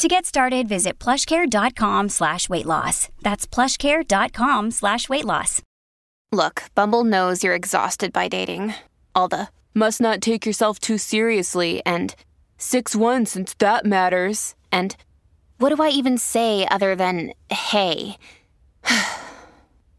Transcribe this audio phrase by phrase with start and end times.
[0.00, 3.10] To get started, visit plushcare.com slash weight loss.
[3.20, 5.60] That's plushcare.com slash weight loss.
[6.32, 8.72] Look, Bumble knows you're exhausted by dating.
[9.14, 12.14] All the must not take yourself too seriously and
[12.58, 14.54] 6-1 since that matters.
[14.72, 14.96] And
[15.58, 18.16] what do I even say other than hey?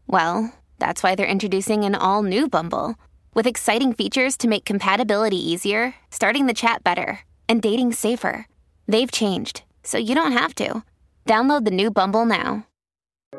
[0.08, 2.96] well, that's why they're introducing an all new Bumble
[3.34, 8.48] with exciting features to make compatibility easier, starting the chat better, and dating safer.
[8.88, 10.82] They've changed, so you don't have to.
[11.26, 12.66] Download the new Bumble now.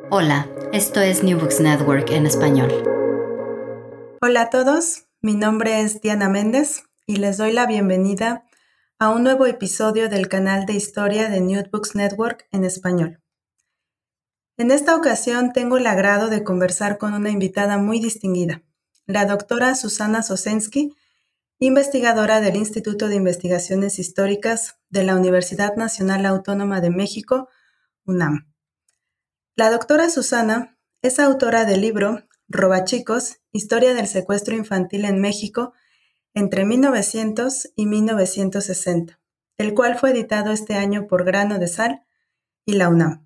[0.09, 2.71] Hola, esto es New Books Network en español.
[4.21, 8.43] Hola a todos, mi nombre es Diana Méndez y les doy la bienvenida
[8.99, 13.19] a un nuevo episodio del canal de historia de New Books Network en español.
[14.55, 18.61] En esta ocasión tengo el agrado de conversar con una invitada muy distinguida,
[19.05, 20.95] la doctora Susana Sosensky,
[21.65, 27.47] investigadora del Instituto de Investigaciones Históricas de la Universidad Nacional Autónoma de México,
[28.03, 28.51] UNAM.
[29.55, 35.71] La doctora Susana es autora del libro Robachicos, Historia del Secuestro Infantil en México
[36.33, 39.21] entre 1900 y 1960,
[39.57, 42.03] el cual fue editado este año por Grano de Sal
[42.65, 43.25] y la UNAM.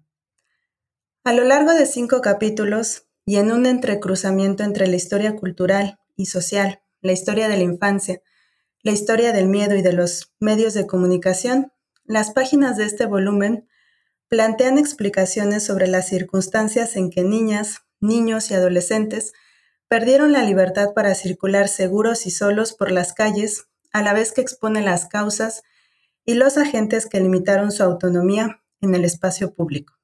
[1.23, 6.27] A lo largo de cinco capítulos y en un entrecruzamiento entre la historia cultural y
[6.27, 8.21] social, la historia de la infancia,
[8.87, 11.73] la historia del miedo y de los medios de comunicación,
[12.05, 13.67] las páginas de este volumen
[14.29, 19.33] plantean explicaciones sobre las circunstancias en que niñas, niños y adolescentes
[19.89, 24.39] perdieron la libertad para circular seguros y solos por las calles, a la vez que
[24.39, 25.63] expone las causas
[26.23, 29.95] y los agentes que limitaron su autonomía en el espacio público.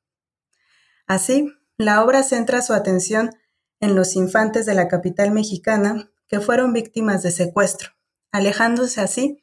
[1.07, 3.29] Así, la obra centra su atención
[3.79, 7.93] en los infantes de la capital mexicana que fueron víctimas de secuestro,
[8.33, 9.41] alejándose así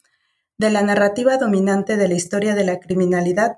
[0.59, 3.57] de la narrativa dominante de la historia de la criminalidad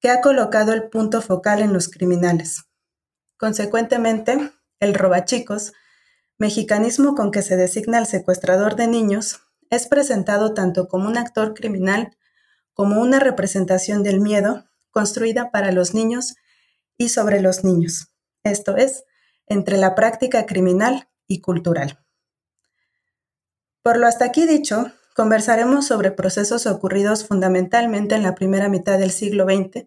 [0.00, 2.64] que ha colocado el punto focal en los criminales.
[3.36, 5.74] Consecuentemente, el robachicos,
[6.38, 11.54] mexicanismo con que se designa al secuestrador de niños, es presentado tanto como un actor
[11.54, 12.16] criminal
[12.72, 16.36] como una representación del miedo construida para los niños
[16.96, 18.14] y sobre los niños,
[18.44, 19.04] esto es,
[19.46, 22.01] entre la práctica criminal y cultural.
[23.82, 29.10] Por lo hasta aquí dicho, conversaremos sobre procesos ocurridos fundamentalmente en la primera mitad del
[29.10, 29.86] siglo XX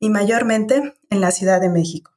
[0.00, 2.12] y mayormente en la Ciudad de México.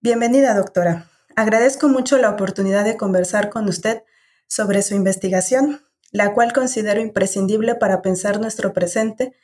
[0.00, 1.10] Bienvenida, doctora.
[1.34, 4.04] Agradezco mucho la oportunidad de conversar con usted
[4.46, 5.80] sobre su investigación,
[6.12, 9.34] la cual considero imprescindible para pensar nuestro presente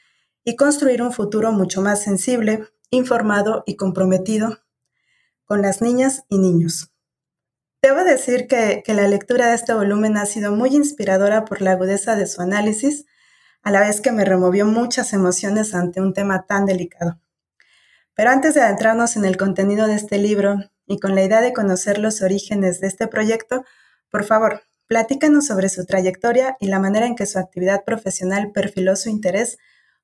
[0.45, 4.61] y construir un futuro mucho más sensible, informado y comprometido
[5.45, 6.94] con las niñas y niños.
[7.85, 12.17] Debo decir que, la lectura de este volumen ha sido muy inspiradora por la agudeza
[12.17, 13.05] de su análisis,
[13.63, 17.21] a la vez que me removió muchas emociones ante un tema tan delicado.
[18.15, 21.53] Pero antes de adentrarnos en el contenido de este libro y con la idea de
[21.53, 23.67] conocer los orígenes de este proyecto,
[24.09, 28.97] por favor, platícanos sobre su trayectoria y la manera en que su actividad profesional perfiló
[28.97, 29.59] su interés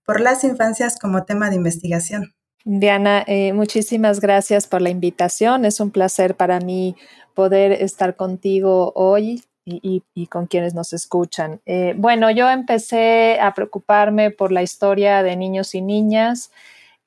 [0.05, 2.35] por las infancias como tema de investigación.
[2.65, 5.65] Diana, eh, muchísimas gracias por la invitación.
[5.65, 6.94] Es un placer para mí
[7.34, 11.60] poder estar contigo hoy y, con quienes nos escuchan.
[11.65, 16.50] Eh, bueno, yo empecé a preocuparme por la historia de niños y niñas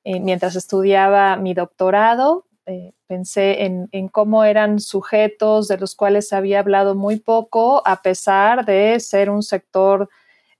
[0.02, 2.46] eh, mientras estudiaba mi doctorado.
[3.06, 8.64] pensé en, en, cómo eran sujetos de los cuales había hablado muy poco, a pesar
[8.64, 10.08] de ser un sector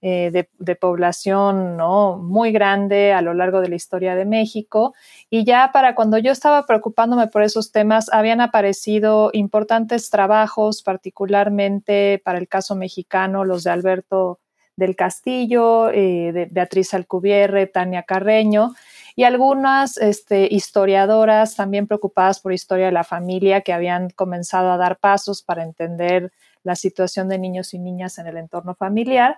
[0.01, 2.17] eh, de, población ¿no?
[2.17, 4.93] muy grande a lo largo de la historia de México.
[5.29, 12.21] Y ya para cuando yo estaba preocupándome por esos temas, habían aparecido importantes trabajos, particularmente
[12.23, 14.39] para el caso mexicano, los de Alberto
[14.75, 18.73] del Castillo, eh, Beatriz Alcubierre, Tania Carreño,
[19.15, 24.77] y algunas este, historiadoras también preocupadas por historia de la familia que habían comenzado a
[24.77, 26.33] dar pasos para entender
[26.63, 29.37] la situación de niños y niñas en el entorno familiar.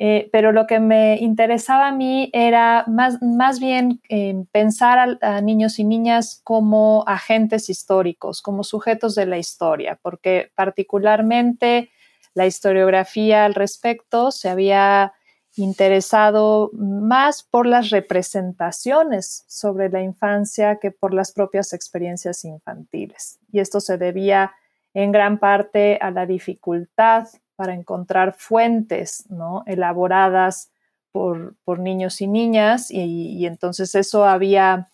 [0.00, 5.40] Eh, pero lo que me interesaba a mí era más, más bien eh, pensar a,
[5.40, 11.90] niños y niñas como agentes históricos, como sujetos de la historia, porque particularmente
[12.34, 15.14] la historiografía al respecto se había
[15.56, 23.40] interesado más por las representaciones sobre la infancia que por las propias experiencias infantiles.
[23.50, 24.52] Y esto se debía
[24.94, 27.26] en gran parte a la dificultad
[27.58, 29.64] para encontrar fuentes ¿no?
[29.66, 30.70] elaboradas
[31.10, 34.90] por, niños y niñas y, entonces eso había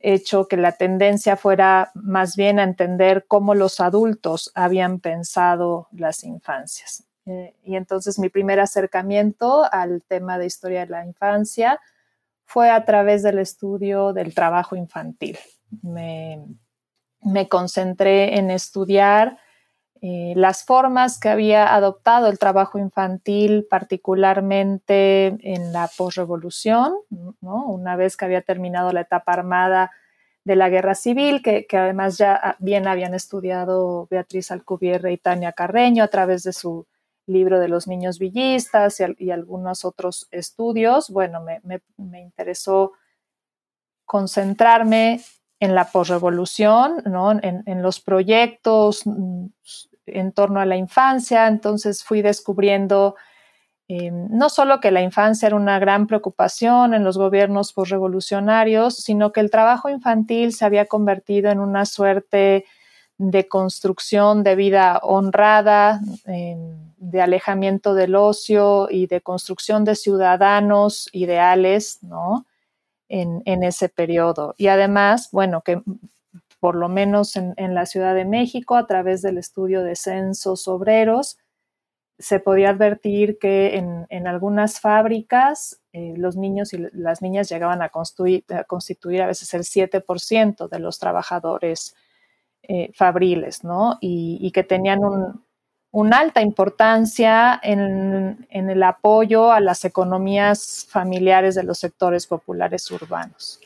[0.00, 6.24] hecho que la tendencia fuera más bien a entender cómo los adultos habían pensado las
[6.24, 7.04] infancias.
[7.26, 11.78] Eh, y entonces mi primer acercamiento al tema de historia de la infancia
[12.46, 15.38] fue a través del estudio del trabajo infantil.
[15.82, 16.44] Me,
[17.20, 19.38] me concentré en estudiar
[20.04, 26.94] eh, las formas que había adoptado el trabajo infantil, particularmente en la posrevolución,
[27.40, 27.66] ¿no?
[27.66, 29.92] una vez que había terminado la etapa armada
[30.42, 36.02] de la guerra civil, que, además ya bien habían estudiado Beatriz Alcubierre y Tania Carreño
[36.02, 36.84] a través de su
[37.26, 41.10] libro de los niños villistas y, algunos otros estudios.
[41.10, 42.90] Bueno, me, interesó
[44.04, 45.20] concentrarme
[45.60, 47.30] en la posrevolución, ¿no?
[47.30, 49.46] en, en, los proyectos mm,
[50.06, 53.14] en torno a la infancia, entonces fui descubriendo
[53.88, 59.32] eh, no solo que la infancia era una gran preocupación en los gobiernos postrevolucionarios, sino
[59.32, 62.64] que el trabajo infantil se había convertido en una suerte
[63.18, 71.98] de construcción de vida honrada, de alejamiento del ocio y de construcción de ciudadanos ideales,
[72.02, 72.46] ¿no?
[73.08, 74.54] En, en, ese periodo.
[74.56, 75.82] Y además, bueno, que
[76.62, 81.36] por lo menos en, la Ciudad de México, a través del estudio de censos obreros,
[82.20, 83.78] se podía advertir que
[84.08, 89.62] en, algunas fábricas eh, los niños y las niñas llegaban a, constituir a veces el
[89.64, 91.96] 7% de los trabajadores
[92.62, 93.98] eh, fabriles, ¿no?
[94.00, 95.00] Y, que tenían
[95.90, 103.58] una alta importancia en, el apoyo a las economías familiares de los sectores populares urbanos.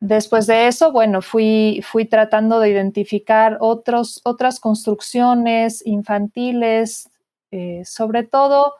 [0.00, 7.10] Después de eso, bueno, fui, fui tratando de identificar otras construcciones infantiles,
[7.50, 8.74] eh, sobre todo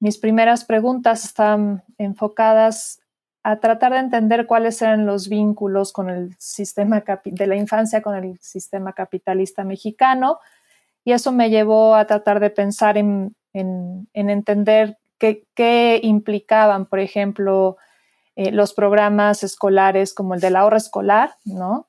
[0.00, 3.00] mis primeras preguntas están enfocadas
[3.44, 8.16] a tratar de entender cuáles eran los vínculos con el sistema de la infancia con
[8.16, 10.40] el sistema capitalista mexicano
[11.04, 17.76] y eso me llevó a tratar de pensar en, entender qué implicaban, por ejemplo,
[18.36, 21.88] eh, los programas escolares como el del ahorro escolar, ¿no?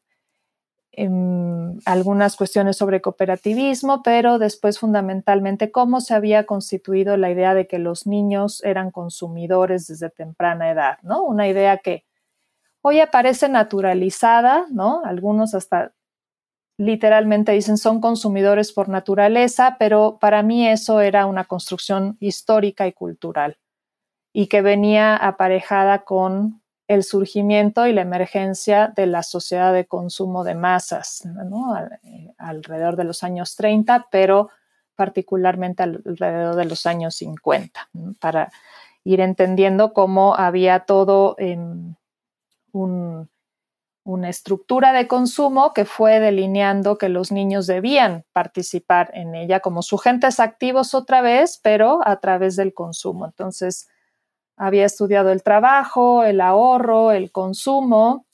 [0.94, 7.68] Em, algunas cuestiones sobre cooperativismo, pero después fundamentalmente cómo se había constituido la idea de
[7.68, 11.22] que los niños eran consumidores desde temprana edad, ¿no?
[11.22, 12.06] Una idea que
[12.82, 15.04] hoy aparece naturalizada, ¿no?
[15.06, 15.94] Algunos hasta
[16.80, 22.94] literalmente dicen son consumidores por naturaleza, pero para mí eso era una construcción histórica y
[22.94, 23.58] cultural
[24.38, 30.44] y que venía aparejada con el surgimiento y la emergencia de la sociedad de consumo
[30.44, 31.28] de masas
[32.38, 34.52] alrededor de los años 30, pero
[34.96, 37.90] particularmente alrededor de los años 50,
[38.20, 38.52] para
[39.04, 41.36] ir entendiendo cómo había todo
[42.74, 49.82] una estructura de consumo que fue delineando que los niños debían participar en ella como
[49.82, 53.26] sujetos activos otra vez, pero a través del consumo.
[53.26, 53.90] Entonces,
[54.58, 58.26] había estudiado el trabajo, el ahorro, el consumo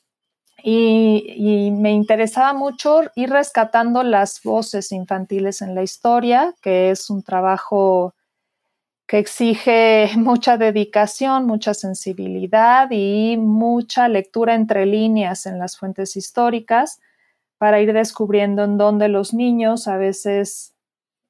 [0.65, 7.21] y, me interesaba mucho ir rescatando las voces infantiles en la historia, que es un
[7.21, 8.13] trabajo
[9.06, 17.01] que exige mucha dedicación, mucha sensibilidad y mucha lectura entre líneas en las fuentes históricas
[17.57, 20.73] para ir descubriendo en dónde los niños, a veces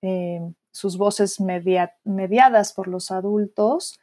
[0.04, 4.00] eh, sus voces mediadas por los adultos,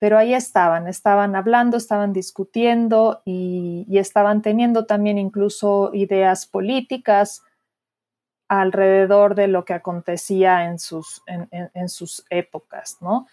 [0.00, 7.42] pero ahí estaban, estaban hablando, estaban discutiendo y, estaban teniendo también incluso ideas políticas
[8.48, 13.26] alrededor de lo que acontecía en sus, en, sus épocas, ¿no?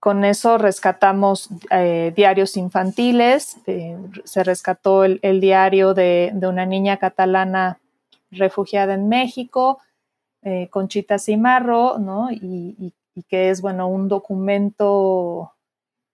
[0.00, 7.78] Con eso rescatamos eh, diarios infantiles, eh, se rescató el, diario de, una niña catalana
[8.30, 9.80] refugiada en México,
[10.40, 12.32] eh, Conchita Cimarro, ¿no?
[12.32, 15.52] Y, y, que es, bueno, un documento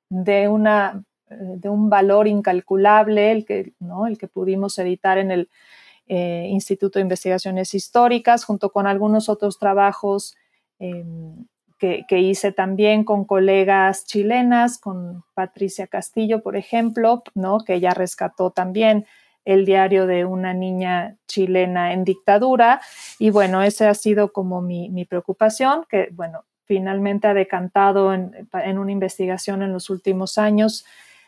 [0.09, 4.07] de, una, eh, de un valor incalculable, el que, ¿no?
[4.07, 5.49] el que pudimos editar en el
[6.09, 10.37] eh, Instituto de Investigaciones Históricas, junto con algunos otros trabajos
[10.79, 11.47] em,
[11.79, 17.59] que, hice también con colegas chilenas, con Patricia Castillo, por ejemplo, ¿no?
[17.59, 19.07] que ella rescató también
[19.45, 22.81] el diario de una niña chilena en dictadura.
[23.19, 28.49] Y bueno, esa ha sido como mi, mi preocupación, que bueno, finalmente ha decantado en,
[28.79, 30.85] una investigación en los últimos años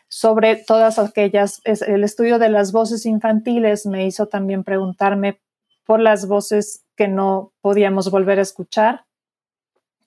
[0.07, 5.39] sobre todas aquellas, el estudio de las voces infantiles me hizo también preguntarme
[5.85, 9.05] por las voces que no podíamos volver a escuchar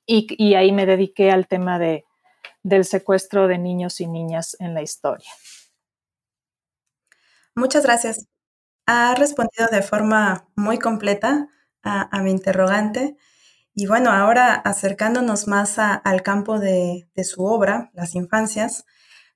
[0.04, 2.04] y, ahí me dediqué al tema de,
[2.64, 5.30] del secuestro de niños y niñas en la historia.
[7.54, 8.26] Muchas gracias.
[8.86, 11.48] Ha respondido de forma muy completa
[11.82, 13.16] a mi interrogante
[13.74, 18.84] y bueno, ahora acercándonos más al campo de, su obra, Las Infancias,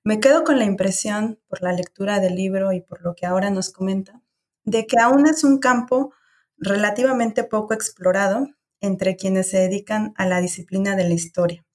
[0.03, 3.49] me quedo con la impresión, por la lectura del libro y por lo que ahora
[3.49, 4.21] nos comenta,
[4.63, 6.13] de que aún es un campo
[6.57, 8.47] relativamente poco explorado
[8.79, 11.65] entre quienes se dedican a la disciplina de la historia.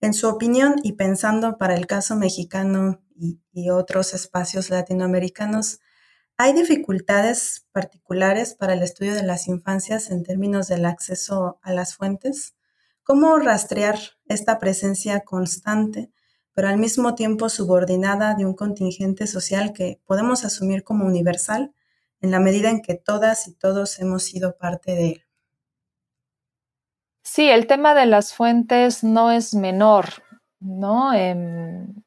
[0.00, 5.80] En su opinión, y pensando para el caso mexicano y otros espacios latinoamericanos,
[6.36, 11.94] ¿Hay dificultades particulares para el estudio de las infancias en términos del acceso a las
[11.94, 12.56] fuentes?
[13.04, 16.10] ¿Cómo rastrear esta presencia constante,
[16.52, 21.72] pero al mismo tiempo subordinada de un contingente social que podemos asumir como universal
[22.20, 25.24] en la medida en que todas y todos hemos sido parte de él?
[27.22, 30.06] Sí, el tema de las fuentes no es menor,
[30.58, 31.14] ¿no?
[31.14, 32.03] Em,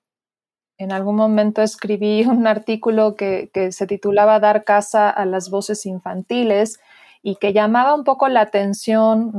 [0.78, 6.80] en algún momento escribí un artículo que, se titulaba Dar casa a las voces infantiles
[7.24, 9.34] y que llamaba un poco la atención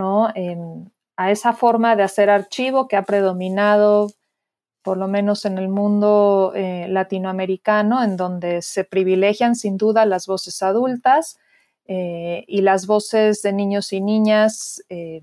[1.16, 4.11] a esa forma de hacer archivo que ha predominado,
[4.83, 10.26] por lo menos en el mundo eh, latinoamericano, en donde se privilegian sin duda las
[10.26, 11.38] voces adultas
[11.87, 14.83] eh, y las voces de niños y niñas.
[14.90, 15.23] Eh,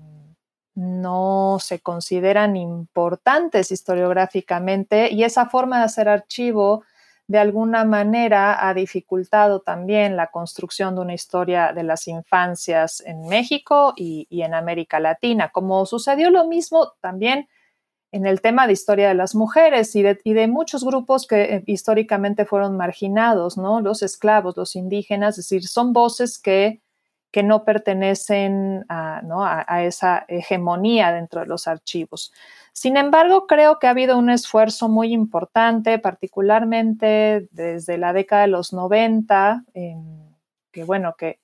[0.76, 6.84] no se consideran importantes historiográficamente y esa forma de hacer archivo
[7.28, 13.26] de alguna manera ha dificultado también la construcción de una historia de las infancias en
[13.26, 17.48] México y, en América Latina, como sucedió lo mismo también
[18.12, 22.76] en el tema de historia de las mujeres y de, muchos grupos que históricamente fueron
[22.76, 23.80] marginados, ¿no?
[23.80, 26.80] Los esclavos, los indígenas, es decir, son voces que
[27.36, 32.32] que no pertenecen a, esa hegemonía dentro de los archivos.
[32.72, 38.48] Sin embargo, creo que ha habido un esfuerzo muy importante, particularmente desde la década de
[38.48, 41.38] los 90, que bueno, que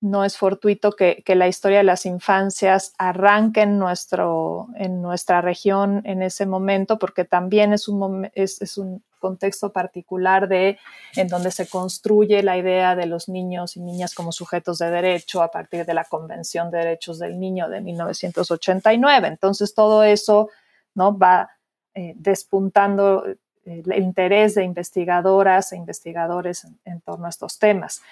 [0.00, 6.02] no es fortuito que, la historia de las infancias arranque en, nuestro, en nuestra región
[6.04, 10.78] en ese momento, porque también es un, es un contexto particular de
[11.16, 15.42] en donde se construye la idea de los niños y niñas como sujetos de derecho
[15.42, 19.28] a partir de la Convención de Derechos del Niño de 1989.
[19.28, 20.50] Entonces todo eso
[20.94, 21.16] ¿no?
[21.16, 21.50] va
[21.94, 28.02] eh, despuntando eh, el interés de investigadoras e investigadores en, torno a estos temas.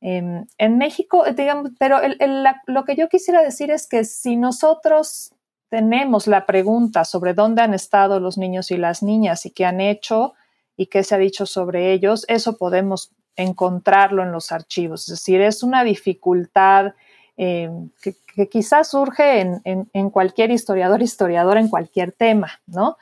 [0.00, 1.98] Em, en México, digamos, pero
[2.66, 5.34] lo que yo quisiera decir es que si nosotros
[5.68, 9.80] tenemos la pregunta sobre dónde han estado los niños y las niñas y qué han
[9.80, 10.34] hecho,
[10.80, 15.02] y qué se ha dicho sobre ellos, eso podemos encontrarlo en los archivos.
[15.02, 16.94] Es decir, es una dificultad
[17.36, 22.96] eh, que, quizás surge en, cualquier historiador, historiador, en cualquier tema, ¿no?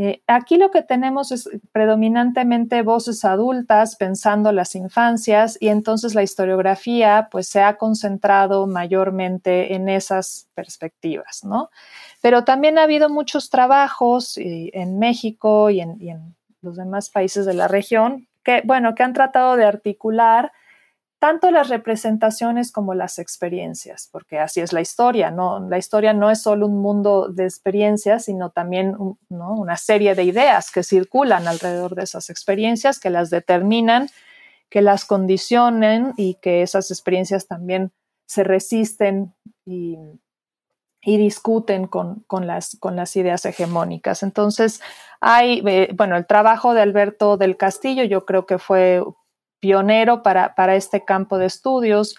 [0.00, 6.22] Eh, aquí lo que tenemos es predominantemente voces adultas pensando las infancias y entonces la
[6.22, 11.70] historiografía pues se ha concentrado mayormente en esas perspectivas, ¿no?
[12.22, 17.44] Pero también ha habido muchos trabajos en México y en, y en los demás países
[17.44, 20.52] de la región, que, bueno, que han tratado de articular
[21.18, 25.58] tanto las representaciones como las experiencias, porque así es la historia, ¿no?
[25.68, 28.96] La historia no es solo un mundo de experiencias, sino también
[29.28, 34.08] una serie de ideas que circulan alrededor de esas experiencias, que las determinan,
[34.70, 37.90] que las condicionen y que esas experiencias también
[38.26, 39.34] se resisten
[39.64, 39.98] y,
[41.04, 44.22] discuten con, las, con las ideas hegemónicas.
[44.22, 44.82] Entonces,
[45.22, 49.02] hay, eh, bueno, el trabajo de Alberto del Castillo yo creo que fue
[49.60, 52.16] pionero para, para este campo de estudios.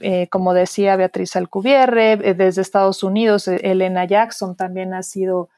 [0.00, 5.50] Eh, como decía Beatriz Alcubierre, eh, desde Estados Unidos, Elena Jackson también ha sido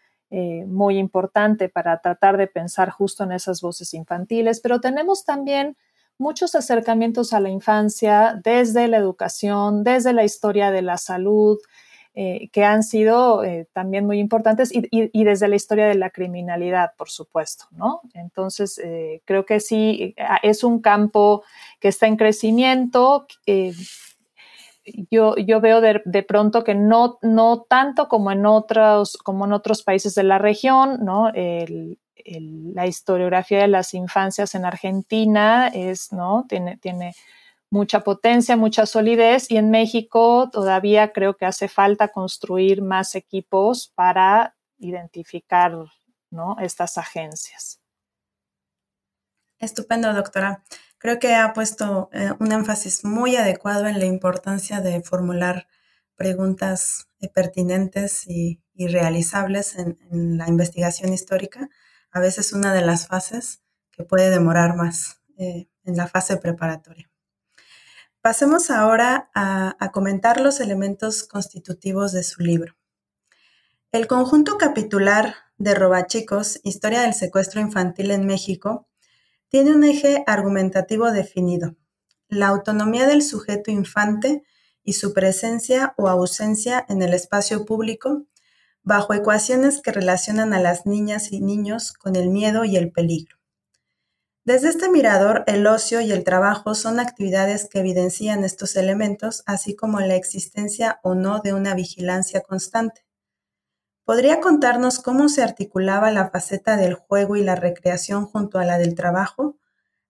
[0.69, 5.77] muy importante para tratar de pensar justo en esas voces infantiles, pero tenemos también
[6.21, 11.59] muchos acercamientos a la infancia desde la educación, desde la historia de la salud,
[12.13, 16.93] eh, que han sido eh, también muy importantes y, desde la historia de la criminalidad,
[16.97, 18.01] por supuesto, ¿no?
[18.15, 21.45] Entonces, eh, creo que sí, es un campo
[21.79, 23.29] que está en crecimiento.
[25.09, 29.85] Yo, yo, veo de, pronto que no, no tanto como en, otros, como en otros
[29.85, 31.31] países de la región, ¿no?
[31.33, 36.45] la historiografía de las infancias en Argentina es, ¿no?
[36.49, 37.15] Tiene, tiene
[37.71, 43.93] mucha potencia, mucha solidez y en México todavía creo que hace falta construir más equipos
[43.95, 45.77] para identificar
[46.61, 47.81] estas agencias.
[49.59, 50.65] Estupendo, doctora.
[50.99, 55.67] Creo que ha puesto eh, un énfasis muy adecuado en la importancia de formular
[56.15, 61.69] preguntas eh, pertinentes y, realizables en, la investigación histórica.
[62.11, 67.10] A veces una de las fases que puede demorar más eh, en la fase preparatoria.
[68.23, 72.77] Pasemos ahora a, comentar los elementos constitutivos de su libro.
[73.93, 78.87] El conjunto capitular de Robachicos, Historia del secuestro infantil en México,
[79.49, 81.77] tiene un eje argumentativo definido,
[82.29, 84.43] la autonomía del sujeto infante
[84.85, 88.27] y su presencia o ausencia en el espacio público
[88.83, 93.40] bajo ecuaciones que relacionan a las niñas y niños con el miedo y el peligro.
[94.43, 99.77] Desde este mirador, el ocio y el trabajo son actividades que evidencian estos elementos, así
[99.77, 103.05] como la existencia o no de una vigilancia constante.
[104.07, 108.79] ¿Podría contarnos cómo se articulaba la faceta del juego y la recreación junto a la
[108.79, 109.59] del trabajo?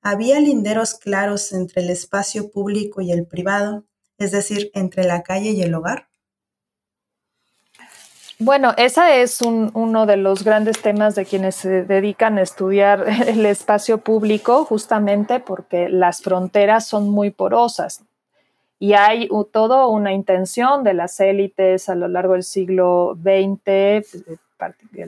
[0.01, 3.85] ¿Había linderos claros entre el espacio público y el privado,
[4.17, 6.10] es decir, entre la calle y el hogar?
[8.43, 13.45] Bueno, ese es uno de los grandes temas de quienes se dedican a estudiar el
[13.45, 18.03] espacio público, justamente porque las fronteras son muy porosas.
[18.79, 24.25] Y hay toda una intención de las élites a lo largo del siglo XX,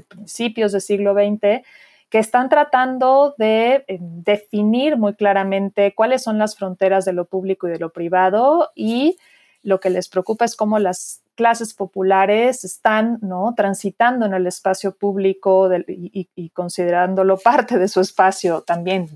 [0.08, 1.64] principios del siglo XX,
[2.10, 7.66] que están tratando de eh, definir muy claramente cuáles son las fronteras de lo público
[7.66, 9.16] y de lo privado y
[9.62, 13.54] lo que les preocupa es cómo las clases populares están ¿no?
[13.56, 19.08] transitando en el espacio público y, considerándolo parte de su espacio también,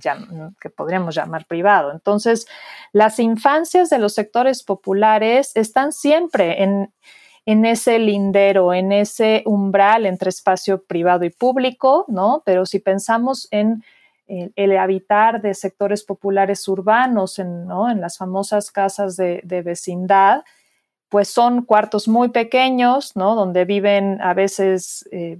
[0.60, 1.92] que podríamos llamar privado.
[1.92, 2.46] Entonces,
[2.92, 6.90] las infancias de los sectores populares están siempre en,
[7.64, 12.42] ese lindero, en ese umbral entre espacio privado y público, ¿no?
[12.44, 13.84] Pero si pensamos en
[14.26, 20.42] el, habitar de sectores populares urbanos, en, en las famosas casas de vecindad,
[21.08, 23.34] pues son cuartos muy pequeños, ¿no?
[23.34, 25.38] Donde viven a veces eh,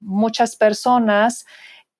[0.00, 1.46] muchas personas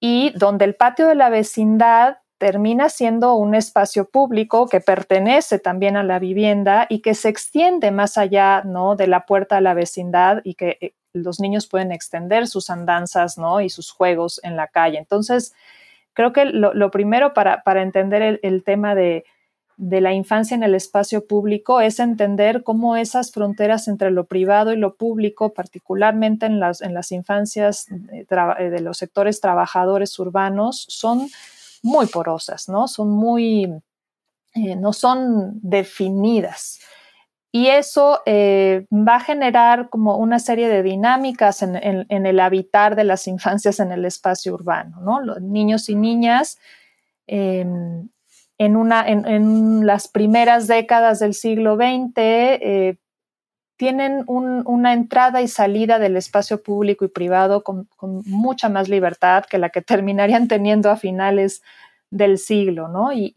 [0.00, 5.96] y donde el patio de la vecindad termina siendo un espacio público que pertenece también
[5.96, 8.94] a la vivienda y que se extiende más allá ¿no?
[8.94, 13.38] de la puerta de la vecindad y que eh, los niños pueden extender sus andanzas
[13.38, 13.60] ¿no?
[13.60, 14.98] y sus juegos en la calle.
[14.98, 15.52] Entonces,
[16.14, 19.24] creo que lo, primero para, entender el tema de,
[19.78, 24.72] de la infancia en el espacio público es entender cómo esas fronteras entre lo privado
[24.72, 28.26] y lo público, particularmente en las, en las infancias de,
[28.70, 31.28] de los sectores trabajadores urbanos, son
[31.82, 32.88] muy porosas, ¿no?
[32.88, 33.72] Son muy,
[34.54, 36.80] eh, no son definidas.
[37.50, 41.76] Y eso eh, va a generar como una serie de dinámicas en,
[42.26, 45.20] el habitar de las infancias en el espacio urbano, ¿no?
[45.20, 46.58] Los niños y niñas
[47.26, 48.08] em,
[48.58, 52.98] en, una, en, las primeras décadas del siglo XX eh,
[53.76, 59.58] tienen una entrada y salida del espacio público y privado con, mucha más libertad que
[59.58, 61.62] la que terminarían teniendo a finales
[62.10, 63.12] del siglo, ¿no?
[63.12, 63.32] Y,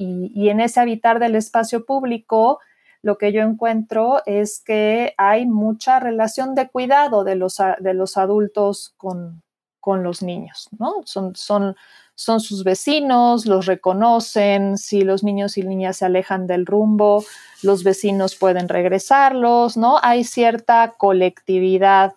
[0.49, 2.60] en ese habitar del espacio público,
[3.03, 8.17] lo que yo encuentro es que hay mucha relación de cuidado de los, de los
[8.17, 9.43] adultos con,
[9.79, 11.01] con los niños, ¿no?
[11.05, 11.75] Son, son,
[12.21, 17.25] son sus vecinos, los reconocen, si los niños y niñas se alejan del rumbo,
[17.63, 19.97] los vecinos pueden regresarlos, ¿no?
[20.03, 22.13] Hay cierta colectividad,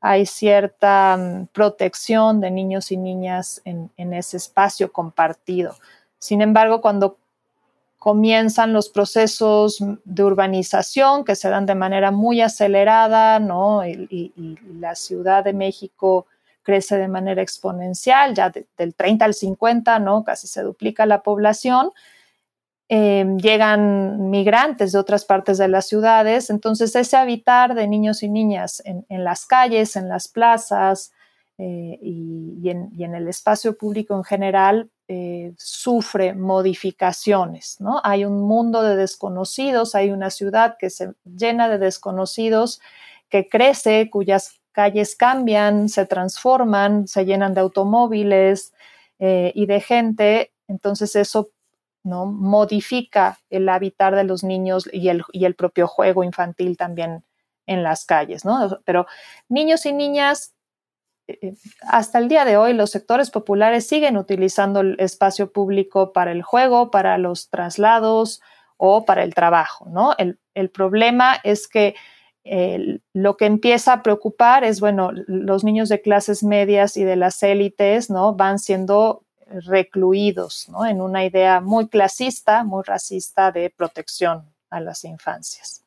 [0.00, 5.74] hay cierta mm, protección de niños y niñas en, ese espacio compartido.
[6.20, 7.16] Sin embargo, cuando
[7.98, 13.84] comienzan los procesos de urbanización que se dan de manera muy acelerada, ¿no?
[13.84, 14.32] y
[14.78, 16.26] la Ciudad de México
[16.62, 20.24] crece de manera exponencial, ya del 30 al 50, ¿no?
[20.24, 21.92] Casi se duplica la población.
[22.94, 28.28] Em, llegan migrantes de otras partes de las ciudades, entonces ese habitar de niños y
[28.28, 31.10] niñas en, las calles, en las plazas
[31.56, 38.00] eh, y, en, el espacio público en general eh, sufre modificaciones, ¿no?
[38.04, 42.78] Hay un mundo de desconocidos, hay una ciudad que se llena de desconocidos,
[43.30, 48.72] que crece, cuyas calles cambian, se transforman, se llenan de automóviles
[49.18, 51.50] eh, y de gente, entonces eso
[52.02, 52.26] ¿no?
[52.26, 57.24] modifica el habitar de los niños y el, y el propio juego infantil también
[57.66, 58.80] en las calles, ¿no?
[58.84, 59.06] Pero
[59.48, 60.54] niños y niñas,
[61.28, 66.12] eh, eh, hasta el día de hoy los sectores populares siguen utilizando el espacio público
[66.12, 68.40] para el juego, para los traslados
[68.76, 70.14] o para el trabajo, ¿no?
[70.18, 70.38] El,
[70.70, 71.94] problema es que
[72.44, 77.42] lo que empieza a preocupar es, bueno, los niños de clases medias y de las
[77.42, 78.34] élites, ¿no?
[78.34, 80.86] Van siendo recluidos, ¿no?
[80.86, 85.84] En una idea muy clasista, muy racista de protección a las infancias.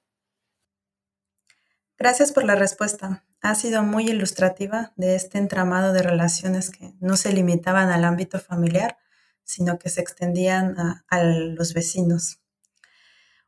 [1.98, 3.24] Gracias por la respuesta.
[3.42, 8.40] Ha sido muy ilustrativa de este entramado de relaciones que no se limitaban al ámbito
[8.40, 8.98] familiar,
[9.44, 12.40] sino que se extendían a, los vecinos.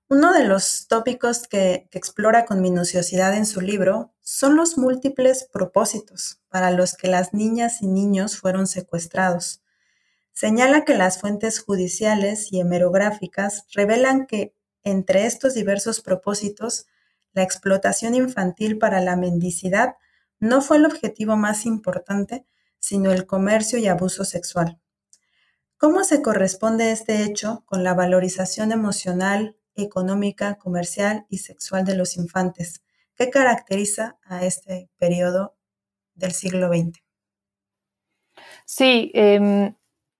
[0.09, 6.39] Uno de los tópicos que, explora con minuciosidad en su libro son los múltiples propósitos
[6.47, 9.61] para los que las niñas y niños fueron secuestrados.
[10.31, 16.85] Señala que las fuentes judiciales y hemerográficas revelan que entre estos diversos propósitos,
[17.33, 19.95] la explotación infantil para la mendicidad
[20.39, 22.45] no fue el objetivo más importante,
[22.79, 24.79] sino el comercio y abuso sexual.
[25.75, 32.17] ¿Cómo se corresponde este hecho con la valorización emocional, económica, comercial y sexual de los
[32.17, 32.83] infantes?
[33.15, 35.55] ¿Qué caracteriza a este periodo
[36.15, 37.01] del siglo XX?
[38.65, 39.75] Sí, em,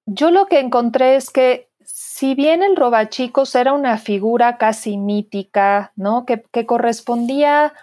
[0.06, 5.94] yo lo que encontré es que si bien el robachicos era una figura casi mítica,
[5.96, 6.26] ¿no?
[6.26, 7.74] Que, que correspondía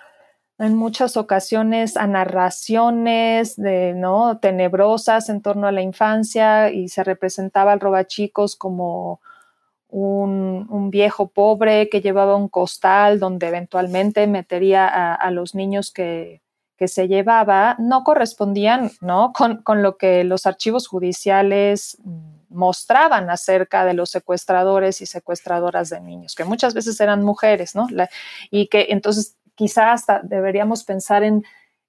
[0.59, 4.39] en muchas ocasiones a narraciones de, ¿no?
[4.39, 9.21] tenebrosas en torno a la infancia y se representaba al robachicos como
[9.97, 16.41] un, viejo pobre que llevaba un costal donde eventualmente metería a, los niños que,
[16.87, 19.33] se llevaba, no correspondían ¿no?
[19.33, 21.97] Con, con, lo que los archivos judiciales
[22.51, 27.87] mostraban acerca de los secuestradores y secuestradoras de niños, que muchas veces eran mujeres, ¿no?
[28.51, 31.43] y que entonces quizás deberíamos pensar en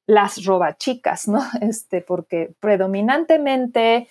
[0.08, 1.44] las robachicas, ¿no?
[1.62, 4.08] Este, porque predominantemente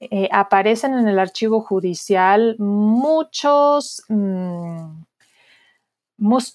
[0.00, 5.02] eh, aparecen en el archivo judicial muchos, mm,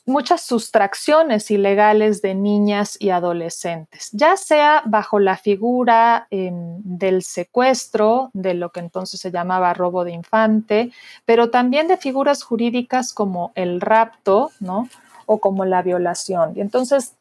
[0.06, 8.30] muchas sustracciones ilegales de niñas y adolescentes, ya sea bajo la figura em, del secuestro,
[8.34, 10.92] de lo que entonces se llamaba robo de infante,
[11.26, 14.90] pero también de figuras jurídicas como el rapto, ¿no?
[15.26, 16.54] o como la violación.
[16.56, 17.16] Y entonces,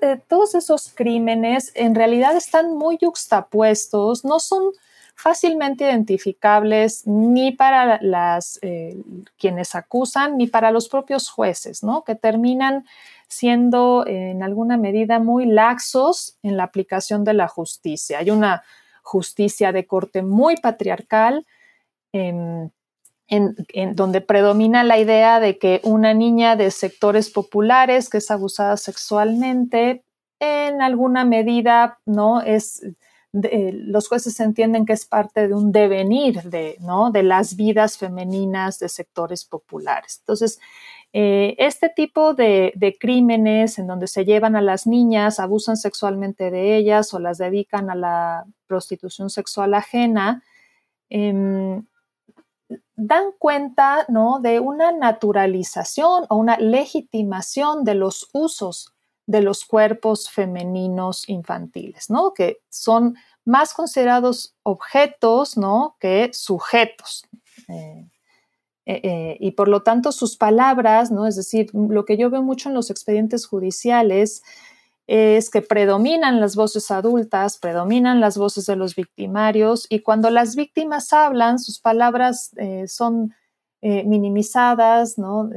[0.00, 4.72] eh, todos esos crímenes en realidad están muy juxtapuestos, no son
[5.18, 8.96] fácilmente identificables ni para las eh,
[9.36, 12.04] quienes acusan ni para los propios jueces, ¿no?
[12.04, 12.86] Que terminan
[13.26, 18.20] siendo en alguna medida muy laxos en la aplicación de la justicia.
[18.20, 18.62] Hay una
[19.02, 21.44] justicia de corte muy patriarcal.
[22.12, 22.70] Em,
[23.26, 28.78] en, donde predomina la idea de que una niña de sectores populares que es abusada
[28.78, 30.02] sexualmente,
[30.40, 32.40] en alguna medida, ¿no?
[32.40, 32.80] Es,
[33.32, 37.10] los jueces entienden que es parte de un devenir de, ¿no?
[37.10, 40.18] de las vidas femeninas de sectores populares.
[40.20, 40.58] Entonces,
[41.12, 46.76] eh, este tipo de, crímenes en donde se llevan a las niñas, abusan sexualmente de
[46.76, 50.42] ellas o las dedican a la prostitución sexual ajena,
[51.08, 51.86] em,
[52.96, 54.40] dan cuenta ¿no?
[54.40, 58.94] de una naturalización o una legitimación de los usos
[59.28, 62.32] de los cuerpos femeninos infantiles, ¿no?
[62.32, 63.14] que son
[63.44, 65.96] más considerados objetos ¿no?
[66.00, 67.26] que sujetos.
[67.68, 68.08] Eh,
[68.86, 71.26] eh, eh, y por lo tanto sus palabras, ¿no?
[71.26, 74.42] es decir, lo que yo veo mucho en los expedientes judiciales
[75.06, 80.56] es que predominan las voces adultas, predominan las voces de los victimarios y cuando las
[80.56, 82.52] víctimas hablan, sus palabras
[82.86, 83.34] son
[83.82, 85.48] minimizadas, ¿no?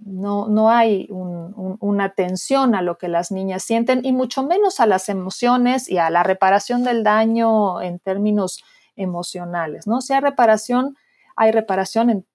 [0.00, 4.86] No, no hay una atención a lo que las niñas sienten y mucho menos a
[4.86, 8.62] las emociones y a la reparación del daño en términos
[8.96, 10.00] emocionales, ¿no?
[10.00, 10.96] Si hay reparación,
[11.36, 12.26] hay reparación en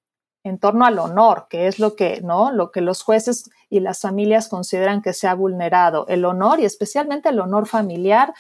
[0.44, 2.52] en torno al honor, que es lo que, ¿no?
[2.52, 6.66] Lo que los jueces y las familias consideran que se ha vulnerado, el honor y
[6.66, 8.34] especialmente el honor familiar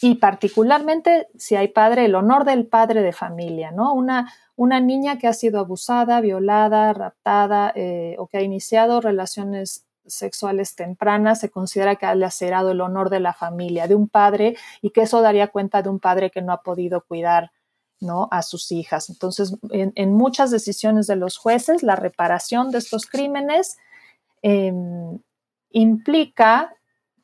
[0.00, 3.94] y particularmente si hay padre, el honor del padre de familia, ¿no?
[3.94, 9.86] Una, una niña que ha sido abusada, violada, raptada eh, o que ha iniciado relaciones
[10.06, 14.56] sexuales tempranas se considera que ha lacerado el honor de la familia, de un padre,
[14.80, 17.50] y que eso daría cuenta de un padre que no ha podido cuidar
[18.00, 18.28] ¿no?
[18.30, 19.10] a sus hijas.
[19.10, 23.78] Entonces, en, muchas decisiones de los jueces, la reparación de estos crímenes
[24.42, 25.18] em,
[25.70, 26.74] implica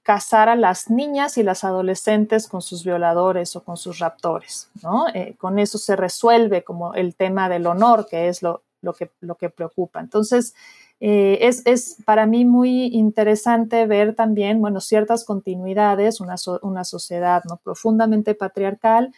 [0.02, 4.68] casar a las niñas y las adolescentes con sus violadores o con sus raptores.
[4.82, 5.06] ¿no?
[5.14, 8.62] Eh, con eso se resuelve como el tema del honor, que es lo,
[8.98, 10.00] que, lo que, preocupa.
[10.00, 10.54] Entonces,
[11.00, 17.58] eh, es, para mí muy interesante ver también, bueno, ciertas continuidades, una, una sociedad ¿no?
[17.58, 19.12] profundamente patriarcal,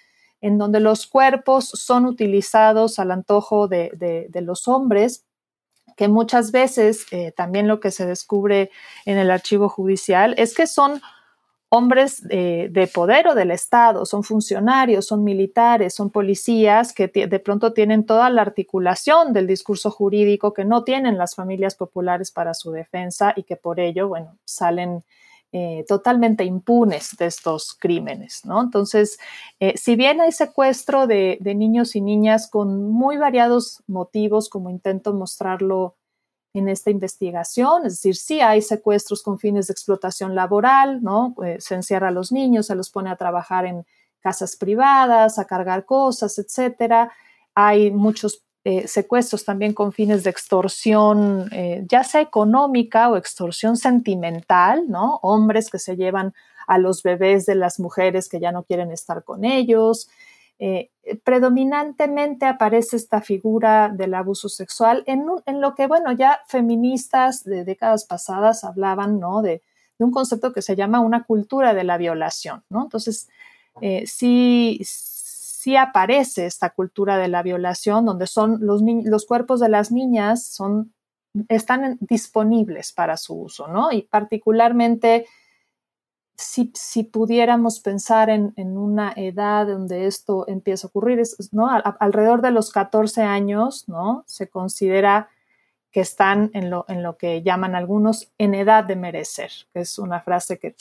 [0.45, 5.25] en donde los cuerpos son utilizados al antojo de, los hombres
[5.97, 8.71] que muchas veces eh, también lo que se descubre
[9.05, 11.01] en el archivo judicial es que son
[11.71, 17.73] hombres de poder o del Estado, son funcionarios, son militares, son policías que de pronto
[17.73, 22.71] tienen toda la articulación del discurso jurídico que no tienen las familias populares para su
[22.71, 25.03] defensa y que por ello, bueno, salen
[25.57, 28.61] eh, totalmente impunes de estos crímenes, ¿no?
[28.61, 29.21] Entonces,
[29.61, 35.15] eh, si bien hay secuestro de, niños y niñas con muy variados motivos, como intento
[35.15, 35.95] mostrarlo
[36.55, 41.37] en esta investigación, es decir, sí hay secuestros con fines de explotación laboral, ¿no?
[41.45, 43.87] Eh, se encierra a los niños, se los pone a trabajar en
[44.19, 47.13] casas privadas, a cargar cosas, etcétera.
[47.55, 53.77] Hay muchos eh, secuestros también con fines de extorsión, eh, ya sea económica o extorsión
[53.77, 55.19] sentimental, ¿no?
[55.21, 56.33] Hombres que se llevan
[56.67, 60.09] a los bebés de las mujeres que ya no quieren estar con ellos.
[60.59, 60.89] Eh,
[61.25, 65.27] predominantemente aparece esta figura del abuso sexual en,
[65.61, 69.43] lo que, bueno, ya feministas de décadas pasadas hablaban, ¿no?
[69.43, 69.61] De,
[69.99, 72.83] un concepto que se llama una cultura de la violación, ¿no?
[72.83, 73.29] Entonces,
[74.07, 74.81] sí
[75.77, 80.95] aparece esta cultura de la violación, donde son los, los cuerpos de las niñas son,
[81.49, 83.91] están disponibles para su uso, ¿no?
[83.91, 85.27] Y particularmente
[86.37, 91.23] si, si pudiéramos pensar en, en, una edad donde esto empieza a ocurrir,
[91.53, 91.69] ¿no?
[92.01, 94.25] alrededor de los 14 años, ¿no?
[94.27, 95.29] Se considera
[95.93, 99.99] que están en lo, en lo que llaman algunos en edad de merecer, que es
[99.99, 100.75] una frase que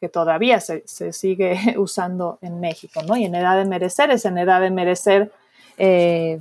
[0.00, 0.82] que todavía se,
[1.12, 3.16] sigue usando en México, ¿no?
[3.16, 5.32] Y en edad de merecer, es en edad de merecer
[5.76, 6.40] eh,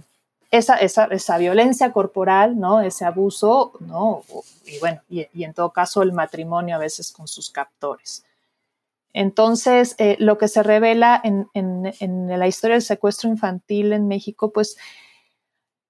[0.52, 2.82] esa, esa, violencia corporal, ¿no?
[2.82, 4.24] Ese abuso, ¿no?
[4.66, 8.24] Y bueno, y, en todo caso el matrimonio a veces con sus captores.
[9.14, 14.52] Entonces, eh, lo que se revela en, en, la historia del secuestro infantil en México,
[14.52, 14.78] pues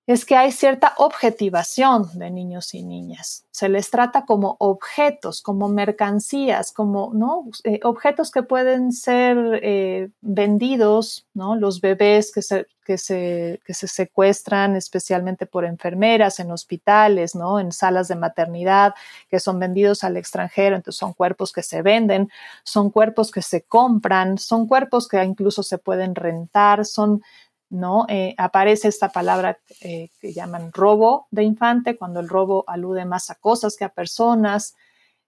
[0.08, 3.46] es que hay cierta objetivación de niños y niñas.
[3.52, 7.12] Se les trata como objetos, como mercancías, como.
[7.66, 11.58] Eh, objetos que pueden ser eh, vendidos, ¿no?
[11.58, 17.60] los bebés que se, que, se, que se secuestran especialmente por enfermeras en hospitales, ¿no?
[17.60, 18.94] en salas de maternidad,
[19.30, 22.30] que son vendidos al extranjero, entonces son cuerpos que se venden,
[22.64, 27.22] son cuerpos que se compran, son cuerpos que incluso se pueden rentar, son
[27.70, 28.06] ¿no?
[28.08, 33.30] Eh, aparece esta palabra eh, que llaman robo de infante, cuando el robo alude más
[33.30, 34.76] a cosas que a personas,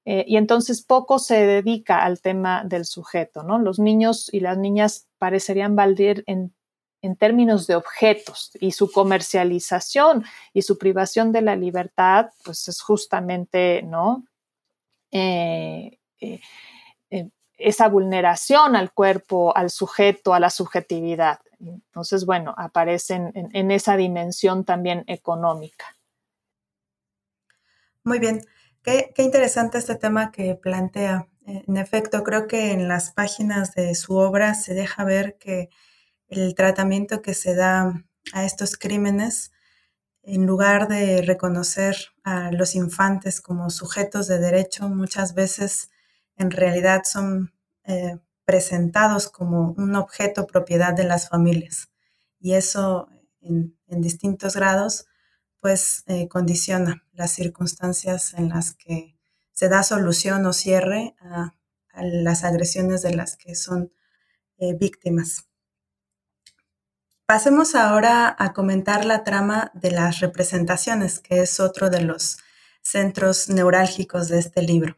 [0.06, 3.60] eh, y entonces poco se dedica al tema del sujeto, ¿no?
[3.60, 6.54] Los niños y las niñas parecerían valer en,
[7.02, 10.24] en términos de objetos y su comercialización
[10.54, 14.24] y su privación de la libertad, pues es justamente, ¿no?
[17.58, 21.40] esa vulneración al cuerpo, al sujeto, a la subjetividad.
[21.60, 25.86] Entonces, bueno, aparecen en, esa dimensión también económica.
[28.04, 28.42] Muy bien,
[28.82, 31.28] qué, interesante este tema que plantea.
[31.46, 35.70] En efecto, creo que en las páginas de su obra se deja ver que
[36.28, 39.52] el tratamiento que se da a estos crímenes,
[40.22, 45.90] en lugar de reconocer a los infantes como sujetos de derecho, muchas veces
[46.38, 47.52] en realidad son
[47.86, 51.92] eh, presentados como un objeto propiedad de las familias.
[52.40, 53.08] Y eso
[53.42, 55.06] en, distintos grados,
[55.60, 59.16] pues eh, condiciona las circunstancias en las que
[59.52, 61.54] se da solución o cierre a,
[62.02, 63.94] las agresiones de las que son
[64.58, 65.46] eh, víctimas.
[67.28, 72.40] Pasemos ahora a comentar la trama de las representaciones, que es otro de los
[72.82, 74.98] centros neurálgicos de este libro.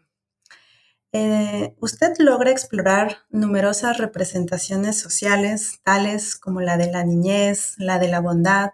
[1.13, 8.07] Eh, usted logra explorar numerosas representaciones sociales, tales como la de la niñez, la de
[8.07, 8.71] la bondad,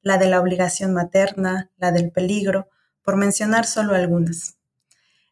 [0.00, 2.68] la de la obligación materna, la del peligro,
[3.02, 4.56] por mencionar solo algunas.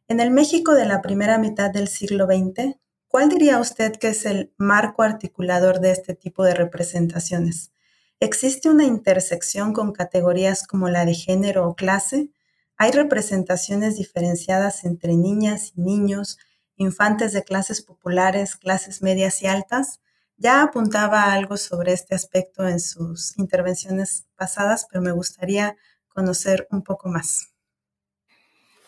[0.09, 4.27] En el México de la primera mitad del siglo XX, ¿cuál diría usted que es
[4.27, 7.71] el marco articulador de este tipo de representaciones?
[8.19, 12.31] ¿Existe una intersección con categorías como la de género o clase?
[12.77, 16.39] ¿Hay representaciones diferenciadas entre niñas y niños,
[16.79, 20.01] infantes de clases populares, clases medias y altas.
[20.37, 25.77] Ya apuntaba algo sobre este aspecto en sus intervenciones pasadas, pero me gustaría
[26.09, 27.53] conocer un poco más.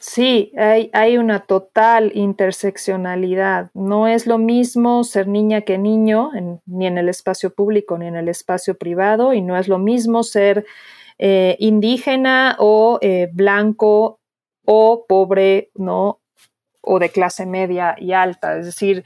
[0.00, 3.70] Sí, hay, una total interseccionalidad.
[3.74, 6.30] No es lo mismo ser niña que niño,
[6.64, 10.22] ni en el espacio público ni en el espacio privado, y no es lo mismo
[10.22, 10.64] ser
[11.18, 14.20] eh, indígena o eh, blanco
[14.64, 16.19] o pobre, ¿no?
[16.80, 18.58] O de clase media y alta.
[18.58, 19.04] Es decir,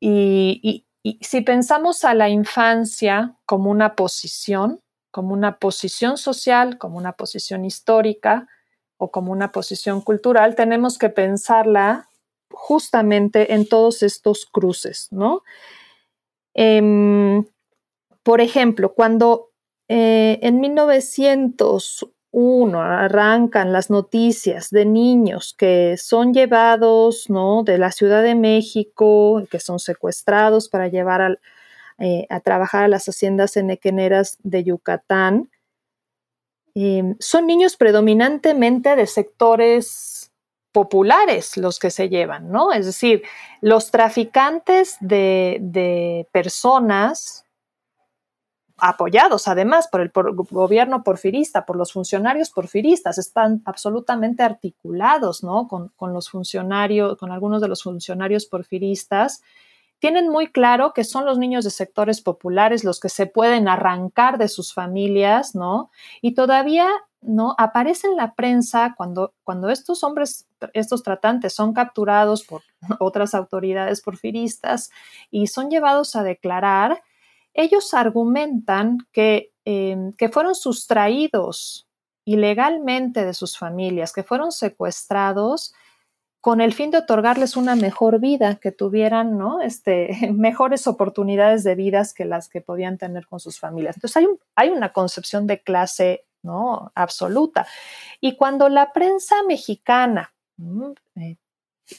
[0.00, 0.86] y,
[1.20, 4.80] si pensamos a la infancia como una posición,
[5.10, 8.48] como una posición social, como una posición histórica,
[8.96, 12.08] o como una posición cultural, tenemos que pensarla
[12.50, 15.42] justamente en todos estos cruces, ¿no?
[16.54, 17.44] Em,
[18.22, 19.50] por ejemplo, cuando
[19.88, 20.60] eh, en
[22.34, 27.62] 1901 arrancan las noticias de niños que son llevados ¿no?
[27.62, 31.38] de la Ciudad de México, que son secuestrados para llevar
[31.98, 35.50] eh, a trabajar a las haciendas enequeneras de Yucatán,
[36.74, 40.32] em, son niños predominantemente de sectores
[40.72, 42.72] populares los que se llevan, ¿no?
[42.72, 43.22] Es decir,
[43.60, 47.43] los traficantes de personas
[48.78, 55.68] apoyados además por el gobierno porfirista, por los funcionarios porfiristas, están absolutamente articulados ¿no?
[55.68, 59.42] con, los funcionarios, con algunos de los funcionarios porfiristas,
[60.00, 64.38] tienen muy claro que son los niños de sectores populares los que se pueden arrancar
[64.38, 65.90] de sus familias, ¿no?
[66.20, 66.90] Y todavía,
[67.22, 67.54] ¿no?
[67.56, 72.60] Aparece en la prensa cuando, cuando estos hombres, estos tratantes son capturados por
[72.98, 74.90] otras autoridades porfiristas
[75.30, 77.02] y son llevados a declarar,
[77.54, 78.98] ellos argumentan
[79.64, 81.86] em, que, fueron sustraídos
[82.26, 85.72] ilegalmente de sus familias, que fueron secuestrados
[86.40, 89.62] con el fin de otorgarles una mejor vida, que tuvieran ¿no?
[89.62, 93.96] este, mejores oportunidades de vidas que las que podían tener con sus familias.
[93.96, 96.92] Entonces hay, hay una concepción de clase ¿no?
[96.94, 97.66] absoluta.
[98.20, 100.34] Y cuando la prensa mexicana,
[101.16, 101.36] eh,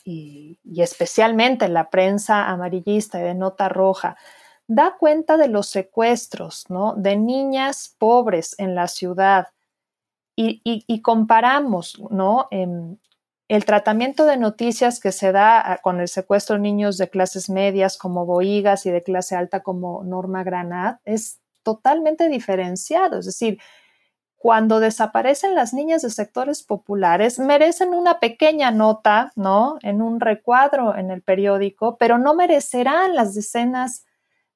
[0.03, 4.17] y, y, especialmente la prensa amarillista y de nota roja,
[4.67, 6.95] da cuenta de los secuestros, ¿no?
[6.95, 9.47] De niñas pobres en la ciudad
[10.37, 12.47] y, comparamos, ¿no?
[12.51, 12.97] Em,
[13.47, 17.49] el tratamiento de noticias que se da ah, con el secuestro de niños de clases
[17.49, 23.19] medias como Boigas y de clase alta como Norma Granat es totalmente diferenciado.
[23.19, 23.59] Es decir,
[24.35, 29.77] cuando desaparecen las niñas de sectores populares, merecen una pequeña nota, ¿no?
[29.81, 34.05] En un recuadro en el periódico, pero no merecerán las decenas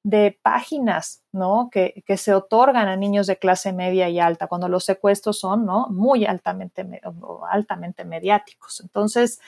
[0.02, 1.68] de páginas ¿no?
[1.70, 5.88] que, se otorgan a niños de clase media y alta, cuando los secuestros son ¿no?
[5.90, 6.86] muy altamente,
[7.50, 8.80] altamente mediáticos.
[8.80, 9.40] Entonces,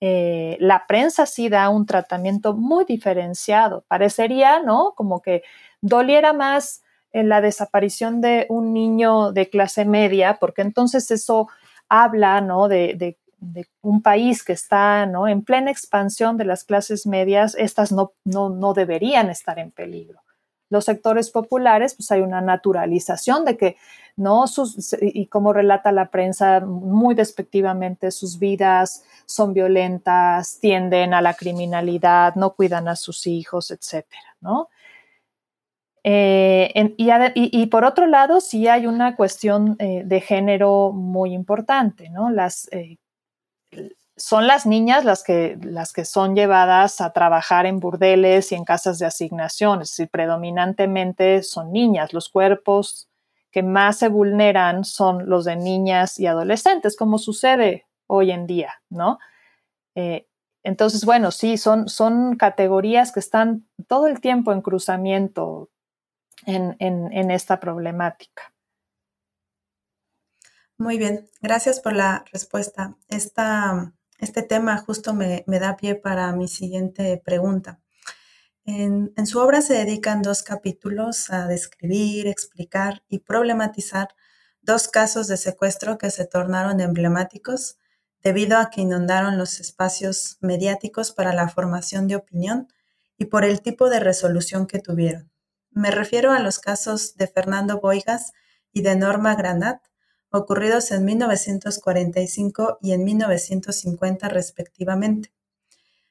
[0.00, 3.84] eh, la prensa sí da un tratamiento muy diferenciado.
[3.86, 4.94] Parecería, ¿no?
[4.96, 5.42] Como que
[5.80, 11.48] doliera más en la desaparición de un niño de clase media, porque entonces eso
[11.88, 12.68] habla, ¿no?
[12.68, 15.26] De, de, de un país que está ¿no?
[15.26, 20.20] en plena expansión de las clases medias, estas no, no, deberían estar en peligro.
[20.68, 23.76] Los sectores populares, pues hay una naturalización de que,
[24.16, 24.46] ¿no?
[24.46, 31.34] Sus, y como relata la prensa muy despectivamente, sus vidas son violentas, tienden a la
[31.34, 34.68] criminalidad, no cuidan a sus hijos, etcétera, ¿no?
[36.02, 36.94] Eh,
[37.34, 42.30] y, por otro lado, sí hay una cuestión eh, de género muy importante, ¿no?
[42.30, 42.96] Las eh,
[44.16, 48.64] son las niñas las que, las que son llevadas a trabajar en burdeles y en
[48.64, 52.12] casas de asignación, es decir, predominantemente son niñas.
[52.12, 53.08] Los cuerpos
[53.50, 58.82] que más se vulneran son los de niñas y adolescentes, como sucede hoy en día,
[58.90, 59.18] ¿no?
[59.94, 60.26] Eh,
[60.62, 65.70] entonces, bueno, sí, son, son categorías que están todo el tiempo en cruzamiento
[66.46, 68.52] en esta problemática.
[70.80, 72.96] Muy bien, gracias por la respuesta.
[73.10, 77.80] este tema justo me, da pie para mi siguiente pregunta.
[78.64, 84.08] En, en, su obra se dedican dos capítulos a describir, explicar y problematizar
[84.62, 87.76] dos casos de secuestro que se tornaron emblemáticos
[88.22, 92.68] debido a que inundaron los espacios mediáticos para la formación de opinión
[93.18, 95.30] y por el tipo de resolución que tuvieron.
[95.72, 98.32] Me refiero a los casos de Fernando Boigas
[98.72, 99.89] y de Norma Granat,
[100.30, 105.32] ocurridos en 1945 y en 1950 respectivamente.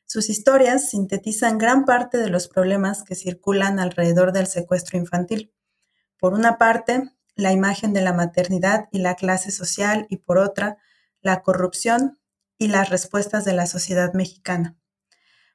[0.06, 5.54] Sus historias sintetizan gran parte de los problemas que circulan alrededor del secuestro infantil.
[6.18, 10.78] Por una parte, la imagen de la maternidad y la clase social y por otra,
[11.22, 12.20] la corrupción
[12.58, 14.76] y las respuestas de la sociedad mexicana.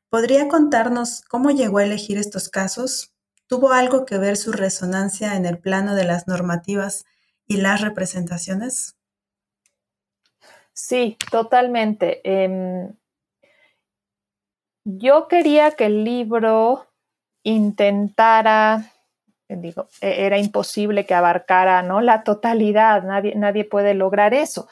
[0.09, 3.15] ¿Podría contarnos cómo llegó a elegir estos casos?
[3.47, 7.05] ¿Tuvo algo que ver su resonancia en el plano de las normativas
[7.47, 8.97] y las representaciones?
[10.73, 12.21] Sí, totalmente.
[12.25, 12.95] Em,
[14.85, 16.87] yo quería que el libro
[17.45, 18.91] intentara,
[19.49, 22.01] digo, e, era imposible que abarcara ¿no?
[22.01, 24.69] la totalidad, nadie, nadie puede lograr eso,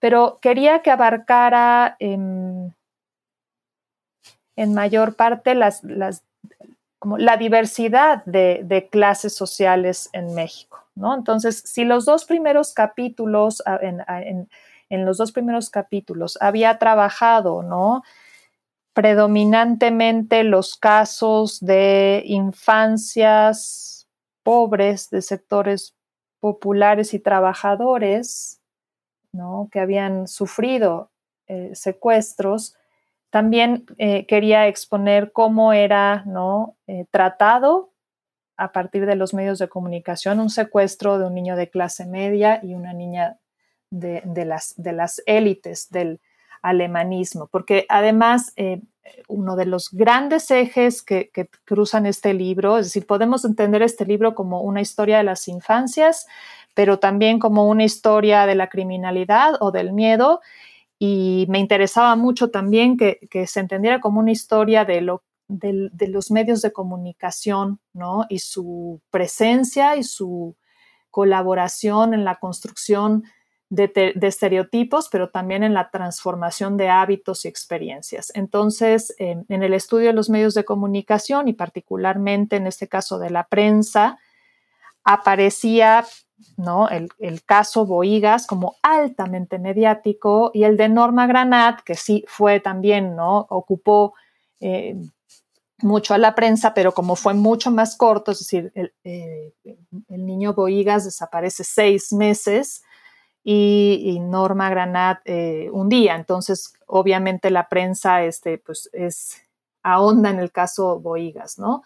[0.00, 2.72] pero quería que abarcara em,
[4.56, 6.24] en mayor parte las, las
[6.98, 10.83] como la diversidad de, clases sociales en México.
[10.94, 11.14] ¿No?
[11.14, 14.48] Entonces, si los dos primeros capítulos en,
[14.88, 18.02] en los dos primeros capítulos había trabajado, ¿no?
[18.92, 24.08] Predominantemente los casos de infancias
[24.42, 25.96] pobres de sectores
[26.38, 28.60] populares y trabajadores,
[29.32, 29.68] ¿no?
[29.72, 31.10] Que habían sufrido
[31.46, 32.76] eh, secuestros,
[33.30, 36.76] también eh, quería exponer cómo era ¿no?
[36.86, 37.93] Eh, tratado
[38.56, 42.60] a partir de los medios de comunicación un secuestro de un niño de clase media
[42.62, 43.38] y una niña
[43.90, 46.20] de, las, de las élites del
[46.62, 48.80] alemanismo, porque además eh,
[49.28, 54.06] uno de los grandes ejes que, que, cruzan este libro, es decir, podemos entender este
[54.06, 56.26] libro como una historia de las infancias,
[56.74, 60.40] pero también como una historia de la criminalidad o del miedo,
[60.98, 65.22] y me interesaba mucho también que, se entendiera como una historia de, lo,
[65.58, 68.26] de, los medios de comunicación, ¿no?
[68.28, 70.56] Y su presencia y su
[71.10, 73.24] colaboración en la construcción
[73.70, 78.30] de, estereotipos, pero también en la transformación de hábitos y experiencias.
[78.34, 83.30] Entonces, en el estudio de los medios de comunicación y particularmente en este caso de
[83.30, 84.18] la prensa,
[85.04, 86.04] aparecía
[86.56, 86.88] ¿no?
[86.88, 87.10] El,
[87.44, 93.46] caso Boigas como altamente mediático y el de Norma Granat, que sí fue también, ¿no?
[93.50, 94.14] Ocupó
[94.60, 94.96] eh,
[95.84, 99.52] mucho a la prensa, pero como fue mucho más corto, es decir, el, eh,
[100.08, 102.82] niño Boigas desaparece seis meses
[103.44, 106.16] y, Norma Granat eh, un día.
[106.16, 109.42] Entonces, obviamente la prensa este, pues, es
[109.82, 111.82] ahonda en el caso Boigas, ¿no?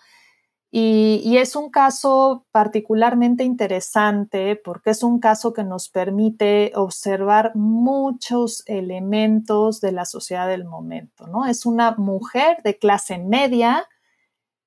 [0.70, 8.64] Y, es un caso particularmente interesante porque es un caso que nos permite observar muchos
[8.66, 11.46] elementos de la sociedad del momento, ¿no?
[11.46, 13.88] Es una mujer de clase media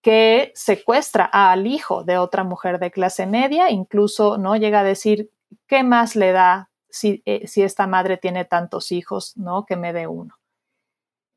[0.02, 5.32] que secuestra al hijo de otra mujer de clase media, incluso no llega a decir
[5.68, 9.66] qué más le da si, eh, si esta madre tiene tantos hijos, ¿no?
[9.66, 10.41] Que me dé uno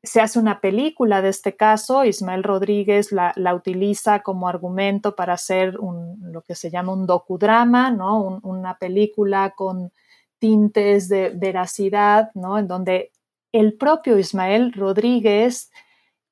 [0.05, 5.73] se hace una película de este caso, Ismael Rodríguez la, utiliza como argumento para hacer
[5.73, 8.39] lo que se llama un docudrama, ¿no?
[8.43, 9.91] una película con
[10.39, 12.57] tintes de veracidad, ¿no?
[12.57, 13.11] en donde
[13.51, 15.71] el propio Ismael Rodríguez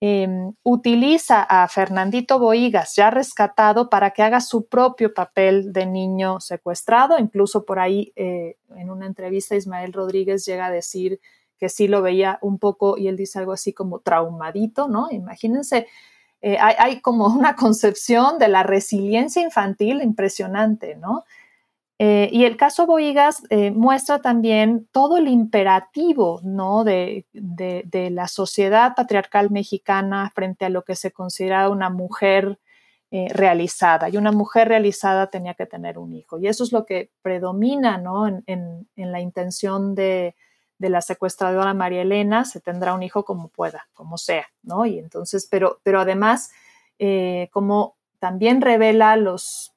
[0.01, 6.41] em, utiliza a Fernandito Boigas, ya rescatado, para que haga su propio papel de niño
[6.41, 7.17] secuestrado.
[7.17, 11.21] Incluso por ahí, eh, en una entrevista, Ismael Rodríguez llega a decir
[11.63, 15.07] que sí lo veía un poco y él dice algo así como traumadito, ¿no?
[15.11, 15.87] Imagínense,
[16.41, 21.23] eh, hay, como una concepción de la resiliencia infantil impresionante, ¿no?
[21.99, 26.83] Eh, y el caso Boigas eh, muestra también todo el imperativo ¿no?
[26.83, 32.59] de, de, la sociedad patriarcal mexicana frente a lo que se considera una mujer
[33.09, 34.09] realizada.
[34.09, 36.39] Y una mujer realizada tenía que tener un hijo.
[36.39, 38.27] Y eso es lo que predomina ¿no?
[38.27, 40.35] en, en, en la intención de,
[40.83, 44.85] de la secuestradora María Elena, se tendrá un hijo como pueda, como sea, ¿no?
[44.85, 46.51] Y entonces, pero, pero además,
[46.99, 49.73] eh, como también revela los,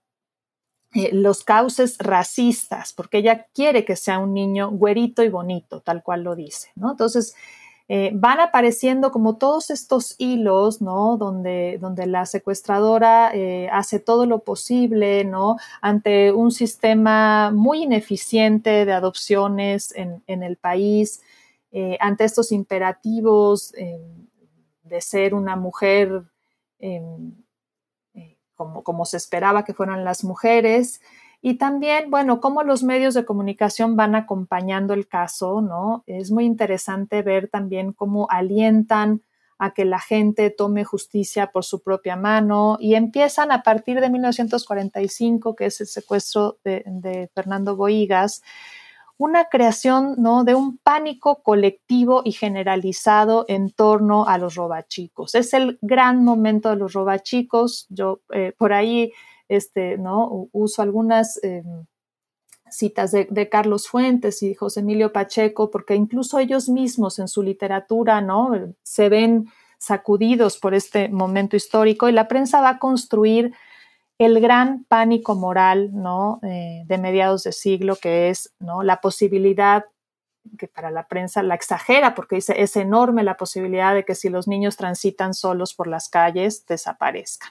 [0.95, 6.03] eh, los cauces racistas, porque ella quiere que sea un niño güerito y bonito, tal
[6.03, 6.91] cual lo dice, ¿no?
[6.91, 7.37] Entonces,
[7.89, 11.17] eh, van apareciendo como todos estos hilos, ¿no?
[11.17, 15.57] Donde, donde la secuestradora eh, hace todo lo posible, ¿no?
[15.81, 21.23] Ante un sistema muy ineficiente de adopciones en, el país,
[21.71, 23.73] eh, ante estos imperativos
[24.83, 26.25] de ser una mujer
[28.57, 31.01] como, como se esperaba que fueran las mujeres,
[31.43, 36.03] y también, bueno, cómo los medios de comunicación van acompañando el caso, ¿no?
[36.07, 39.23] Es muy interesante ver también cómo alientan
[39.59, 44.11] a que la gente tome justicia por su propia mano y empiezan a partir de
[44.11, 48.43] 1945, que es el secuestro de, Fernando Boigas,
[49.19, 50.45] una creación ¿no?
[50.45, 55.35] de un pánico colectivo y generalizado en torno a los robachicos.
[55.35, 57.87] Es el gran momento de los robachicos.
[57.89, 59.13] Yo eh, por ahí
[59.49, 60.49] este, ¿no?
[60.53, 61.87] Uso algunas em,
[62.71, 68.21] citas de, Carlos Fuentes y José Emilio Pacheco, porque incluso ellos mismos en su literatura,
[68.21, 68.75] ¿no?
[68.83, 73.55] Se ven sacudidos por este momento histórico y la prensa va a construir
[74.19, 76.41] el gran pánico moral, ¿no?
[76.43, 78.83] Eh, de mediados de siglo, que es, ¿no?
[78.83, 79.85] La posibilidad
[80.59, 84.29] que para la prensa la exagera porque dice es enorme la posibilidad de que si
[84.29, 87.51] los niños transitan solos por las calles desaparezcan.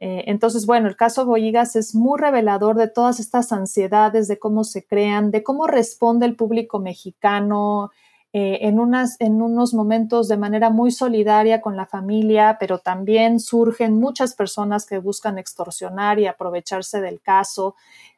[0.00, 4.64] Eh, entonces, bueno, el caso Boigas es muy revelador de todas estas ansiedades, de cómo
[4.64, 7.90] se crean, de cómo responde el público mexicano
[8.34, 14.34] eh, en unos momentos de manera muy solidaria con la familia, pero también surgen muchas
[14.34, 17.74] personas que buscan extorsionar y aprovecharse del caso.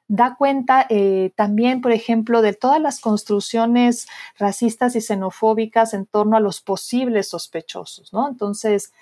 [0.09, 4.09] da cuenta eh, también, por ejemplo, de todas las construcciones
[4.39, 8.29] racistas y xenofóbicas en torno a los posibles sospechosos, ¿no?
[8.29, 8.93] Entonces,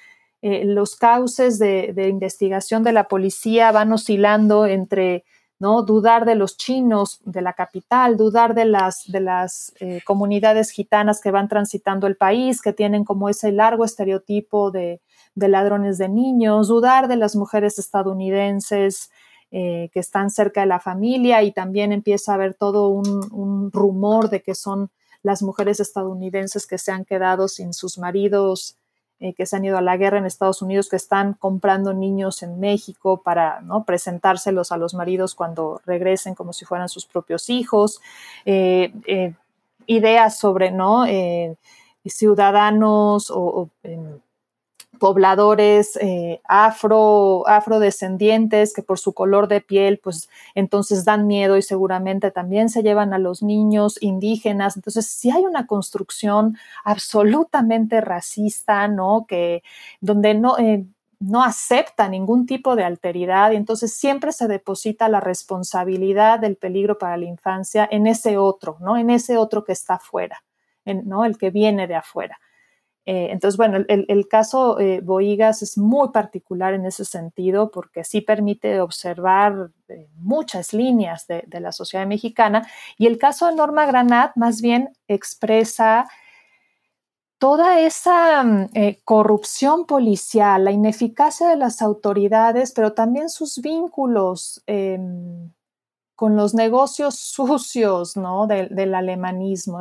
[0.40, 5.24] eh, los cauces de, investigación de la policía van oscilando entre
[5.58, 5.82] ¿no?
[5.82, 11.20] dudar de los chinos de la capital, dudar de las, de las eh, comunidades gitanas
[11.20, 15.00] que van transitando el país, que tienen como ese largo estereotipo de,
[15.34, 19.10] ladrones de niños, dudar de las mujeres estadounidenses
[19.50, 24.30] eh, que están cerca de la familia y también empieza a haber todo un rumor
[24.30, 24.90] de que son
[25.22, 28.77] las mujeres estadounidenses que se han quedado sin sus maridos
[29.20, 32.42] eh, que se han ido a la guerra en Estados Unidos, que están comprando niños
[32.44, 33.82] en México para ¿no?
[33.84, 38.00] presentárselos a los maridos cuando regresen como si fueran sus propios hijos,
[38.44, 39.34] eh, eh,
[39.86, 41.04] ideas sobre ¿no?
[42.04, 43.68] ciudadanos o,
[44.98, 51.62] pobladores eh, afro, afrodescendientes que por su color de piel, pues entonces dan miedo y
[51.62, 54.76] seguramente también se llevan a los niños indígenas.
[54.76, 59.26] Entonces, si hay una construcción absolutamente racista, ¿no?
[59.28, 59.62] Que
[60.00, 60.84] donde no, eh,
[61.20, 66.98] no acepta ningún tipo de alteridad y entonces siempre se deposita la responsabilidad del peligro
[66.98, 68.96] para la infancia en ese otro, ¿no?
[68.96, 70.44] En ese otro que está afuera,
[70.84, 71.24] ¿no?
[71.24, 72.38] El que viene de afuera.
[73.10, 78.20] Eh, entonces, bueno, el, caso eh, Boigas es muy particular en ese sentido porque sí
[78.20, 84.36] permite observar eh, muchas líneas de, la sociedad mexicana y el caso de Norma Granat
[84.36, 86.06] más bien expresa
[87.38, 88.68] toda esa mm,
[89.04, 95.50] corrupción policial, la ineficacia de las autoridades, pero también sus vínculos em,
[96.14, 98.46] con los negocios sucios ¿no?
[98.46, 99.80] del alemanismo.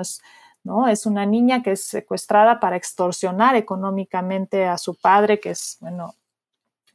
[0.87, 6.15] Es una niña que es secuestrada para extorsionar económicamente a su padre, que es, bueno,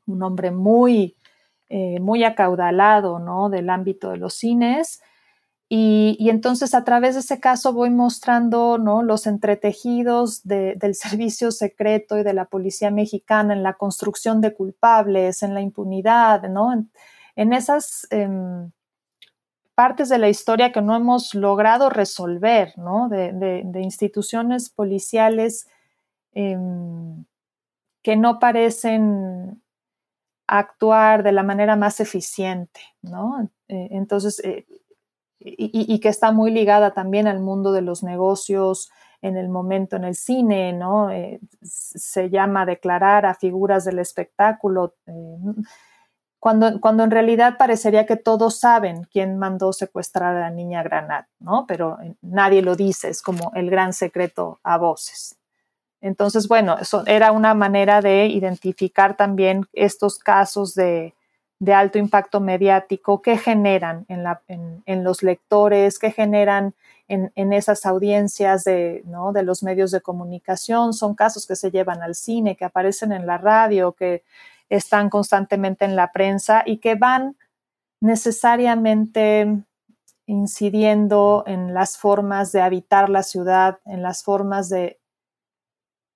[0.07, 1.17] un hombre muy,
[1.69, 3.49] eh, muy acaudalado, ¿no?
[3.49, 5.01] Del ámbito de los cines.
[5.75, 9.03] Y, entonces a través de ese caso voy mostrando ¿no?
[9.03, 15.43] los entretejidos del servicio secreto y de la policía mexicana en la construcción de culpables,
[15.43, 16.75] en la impunidad, ¿no?
[17.37, 18.71] en, esas em,
[19.75, 23.09] partes de la historia que no hemos logrado resolver, ¿no?
[23.09, 25.69] De, instituciones policiales
[26.33, 27.25] em,
[28.03, 29.63] que no parecen
[30.47, 33.51] actuar de la manera más eficiente, ¿no?
[33.69, 34.67] Eh, entonces, eh,
[35.41, 38.91] y, que está muy ligada también al mundo de los negocios
[39.23, 41.11] en el momento en el cine, ¿no?
[41.11, 44.95] Eh, se llama declarar a figuras del espectáculo
[46.43, 51.27] cuando, cuando en realidad parecería que todos saben quién mandó secuestrar a la niña Granat,
[51.39, 51.67] ¿no?
[51.69, 55.37] Pero eh, nadie lo dice, es como el gran secreto a voces.
[56.01, 61.15] Entonces, bueno, eso era una manera de identificar también estos casos de,
[61.73, 66.75] alto impacto mediático que generan en, los lectores, que generan
[67.07, 69.05] en, esas audiencias de
[69.45, 70.93] los medios de comunicación.
[70.93, 74.25] Son casos que se llevan al cine, que aparecen en la radio, que
[74.77, 77.37] están constantemente en la prensa y que van
[78.01, 79.65] necesariamente
[80.27, 84.99] incidiendo en las formas de habitar la ciudad, en las formas de,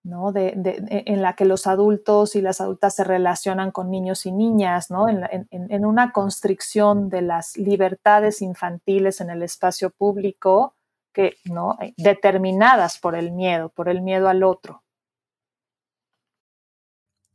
[0.02, 0.32] ¿no?
[0.32, 0.54] de,
[0.88, 5.08] en la que los adultos y las adultas se relacionan con niños y niñas, ¿no?
[5.08, 10.74] en, en, una constricción de las libertades infantiles en el espacio público
[11.12, 11.76] que, ¿no?
[11.98, 14.82] determinadas por el miedo, por el miedo al otro.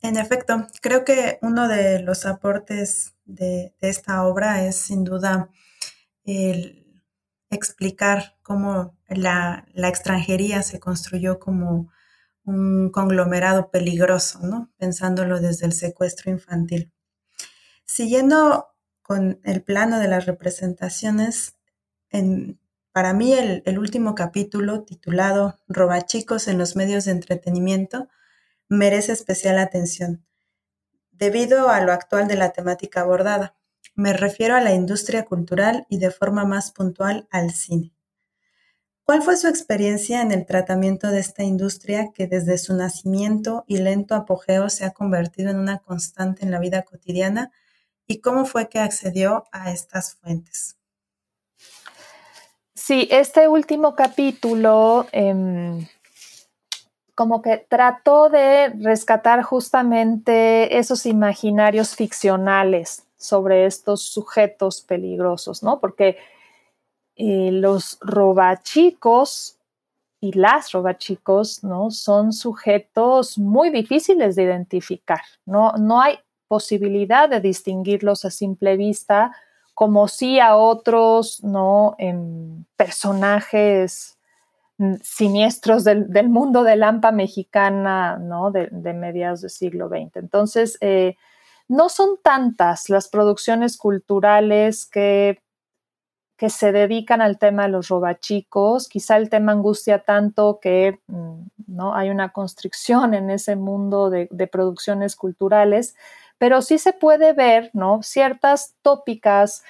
[0.01, 5.49] En efecto, creo que uno de los aportes de, esta obra es sin duda
[6.23, 7.03] el
[7.51, 11.91] explicar cómo la, extranjería se construyó como
[12.43, 14.71] un conglomerado peligroso, ¿no?
[14.77, 16.91] Pensándolo desde el secuestro infantil.
[17.85, 18.69] Siguiendo
[19.03, 21.57] con el plano de las representaciones,
[22.91, 28.09] para mí el, el último capítulo titulado Robachicos en los medios de entretenimiento
[28.71, 30.25] merece especial atención,
[31.11, 33.53] debido a lo actual de la temática abordada.
[33.95, 37.93] Me refiero a la industria cultural y de forma más puntual al cine.
[39.03, 43.79] ¿Cuál fue su experiencia en el tratamiento de esta industria que desde su nacimiento y
[43.79, 47.51] lento apogeo se ha convertido en una constante en la vida cotidiana?
[48.07, 50.77] ¿Y cómo fue que accedió a estas fuentes?
[52.73, 55.85] Sí, este último capítulo em,
[57.15, 65.79] como que trató de rescatar justamente esos imaginarios ficcionales sobre estos sujetos peligrosos, ¿no?
[65.79, 66.17] Porque
[67.15, 69.57] eh, los robachicos
[70.19, 71.91] y las robachicos, ¿no?
[71.91, 75.73] Son sujetos muy difíciles de identificar, ¿no?
[75.73, 79.35] No hay posibilidad de distinguirlos a simple vista
[79.73, 81.95] como sí a otros, ¿no?
[81.97, 84.17] En personajes
[85.01, 88.51] siniestros del, mundo de Lampa mexicana, ¿no?
[88.51, 90.17] De, mediados del siglo XX.
[90.17, 91.15] Entonces, eh,
[91.67, 95.41] no son tantas las producciones culturales que,
[96.41, 98.89] que se dedican al tema de los robachicos.
[98.89, 101.95] Quizá el tema angustia tanto que mm, ¿no?
[101.95, 105.95] hay una constricción en ese mundo de, producciones culturales,
[106.39, 108.01] pero sí se puede ver ¿no?
[108.01, 109.63] ciertas tópicas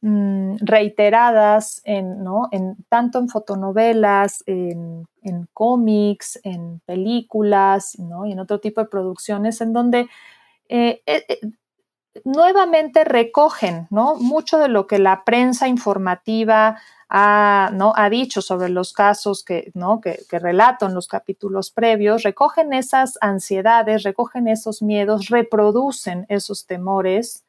[0.00, 2.48] mm, reiteradas en, ¿no?
[2.52, 5.06] en, tanto en fotonovelas, en,
[5.52, 8.24] cómics, en películas ¿no?
[8.24, 10.08] y en otro tipo de producciones en donde
[10.68, 11.40] eh, eh, eh,
[12.24, 14.16] nuevamente recogen ¿no?
[14.16, 16.78] mucho de lo que la prensa informativa
[17.08, 17.92] ha, ¿no?
[17.96, 20.00] ha dicho sobre los casos que, ¿no?
[20.00, 27.44] que, relato en los capítulos previos, recogen esas ansiedades, recogen esos miedos, reproducen esos temores.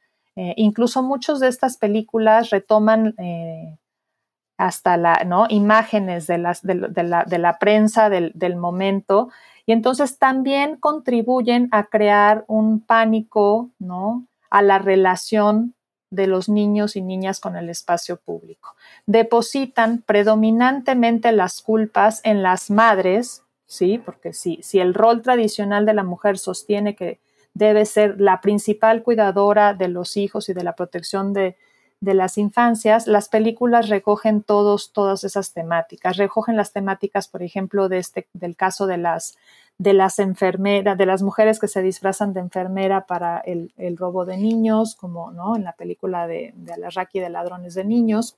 [0.55, 3.15] Incluso muchas de estas películas retoman
[4.57, 5.45] hasta la, ¿no?
[5.49, 9.29] imágenes de, la, prensa del, del momento
[9.69, 14.25] y entonces también contribuyen a crear un pánico, ¿no?
[14.49, 15.75] A la relación
[16.09, 18.75] de los niños y niñas con el espacio público.
[19.05, 24.01] Depositan predominantemente las culpas en las madres, ¿sí?
[24.03, 27.19] Porque si, si el rol tradicional de la mujer sostiene que
[27.53, 31.57] debe ser la principal cuidadora de los hijos y de la protección de,
[32.01, 36.17] de las infancias, las películas recogen todos, todas esas temáticas.
[36.17, 39.37] Recogen las temáticas, por ejemplo, de este, del caso de las,
[39.77, 44.37] de las enfermeras, de las mujeres que se disfrazan de enfermera para el, robo de
[44.37, 45.55] niños, como ¿no?
[45.57, 48.37] en la película de, de Alarraqui de ladrones de niños.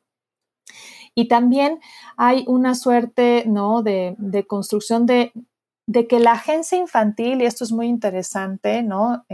[1.13, 1.79] Y también
[2.17, 3.83] hay una suerte ¿no?
[3.83, 5.33] de, de construcción de,
[5.91, 9.25] de, que la agencia infantil, y esto es muy interesante, ¿no?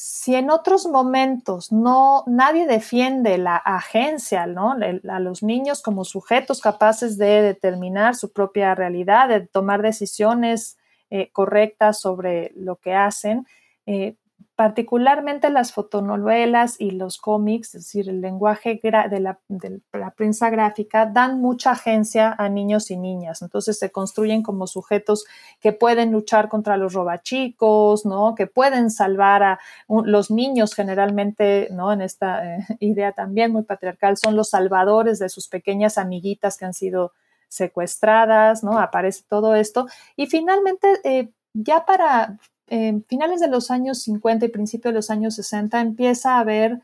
[0.00, 4.76] si en otros momentos no nadie defiende la agencia, ¿no?
[5.08, 10.78] a los niños como sujetos capaces de determinar su propia realidad, de tomar decisiones
[11.10, 13.44] eh, correctas sobre lo que hacen,
[13.86, 14.14] eh,
[14.58, 21.40] particularmente las fotonovelas y los cómics, es decir, el lenguaje de la, prensa gráfica, dan
[21.40, 23.40] mucha agencia a niños y niñas.
[23.40, 25.26] Entonces se construyen como sujetos
[25.60, 28.34] que pueden luchar contra los robachicos, ¿no?
[28.34, 31.92] que pueden salvar a los niños generalmente, ¿no?
[31.92, 36.64] en esta eh, idea también muy patriarcal, son los salvadores de sus pequeñas amiguitas que
[36.64, 37.12] han sido
[37.46, 38.78] secuestradas, ¿no?
[38.78, 39.86] Aparece todo esto.
[40.16, 42.38] Y finalmente, eh, ya para
[42.68, 46.80] en finales de los años 50 y principios de los años 60 empieza a haber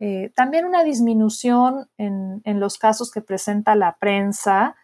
[0.00, 4.76] eh, también una disminución en, los casos que presenta la prensa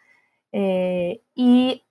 [0.50, 1.82] eh, y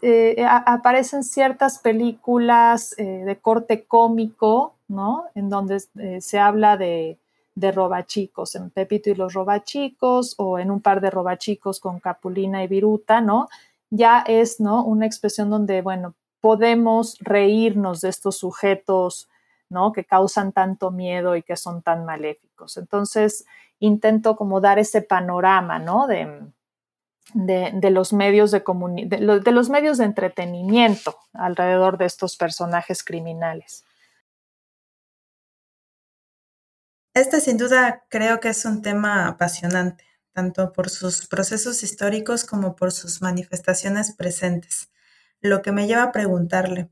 [0.00, 5.24] eh, aparecen ciertas películas de corte cómico, ¿no?
[5.34, 5.80] En donde
[6.20, 7.18] se habla de,
[7.54, 12.64] de robachicos, en Pepito y los robachicos o en un par de robachicos con Capulina
[12.64, 13.48] y Viruta, ¿no?
[13.90, 14.84] Ya es, ¿no?
[14.84, 19.30] Una expresión donde, bueno, podemos reírnos de estos sujetos,
[19.70, 19.92] ¿no?
[19.92, 22.76] Que causan tanto miedo y que son tan maléficos.
[22.76, 23.46] Entonces,
[23.78, 26.08] intento como dar ese panorama, ¿no?
[26.08, 26.50] De,
[27.90, 28.60] los medios de,
[29.06, 33.84] de, de los medios de entretenimiento alrededor de estos personajes criminales.
[37.14, 42.74] Este sin duda creo que es un tema apasionante, tanto por sus procesos históricos como
[42.74, 44.91] por sus manifestaciones presentes
[45.42, 46.88] lo que me lleva a preguntarle,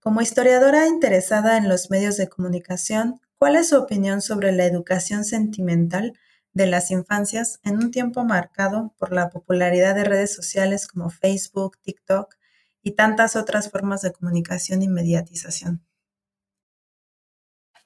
[0.00, 5.24] como historiadora interesada en los medios de comunicación, ¿cuál es su opinión sobre la educación
[5.24, 6.18] sentimental
[6.52, 11.78] de las infancias en un tiempo marcado por la popularidad de redes sociales como Facebook,
[11.82, 12.34] TikTok
[12.82, 15.84] y tantas otras formas de comunicación y mediatización?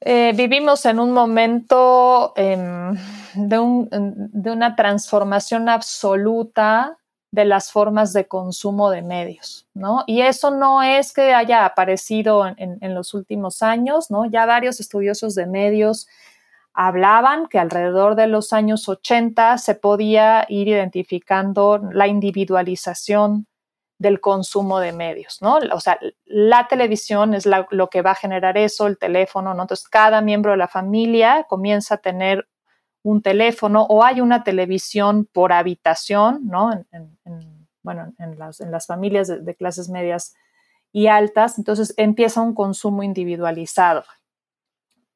[0.00, 2.94] Eh, vivimos en un momento em,
[3.34, 6.98] de, de, una transformación absoluta
[7.30, 10.04] de las formas de consumo de medios, ¿no?
[10.06, 14.24] Y eso no es que haya aparecido en, los últimos años, ¿no?
[14.26, 16.06] Ya varios estudiosos de medios
[16.72, 23.46] hablaban que alrededor de los años 80 se podía ir identificando la individualización
[23.98, 25.58] del consumo de medios, ¿no?
[25.72, 29.62] O sea, la televisión es lo que va a generar eso, el teléfono, ¿no?
[29.62, 32.46] Entonces, cada miembro de la familia comienza a tener
[33.06, 36.72] un teléfono o hay una televisión por habitación, ¿no?
[36.72, 37.16] En,
[37.84, 40.34] bueno, en las, familias de, clases medias
[40.92, 44.02] y altas, entonces empieza un consumo individualizado.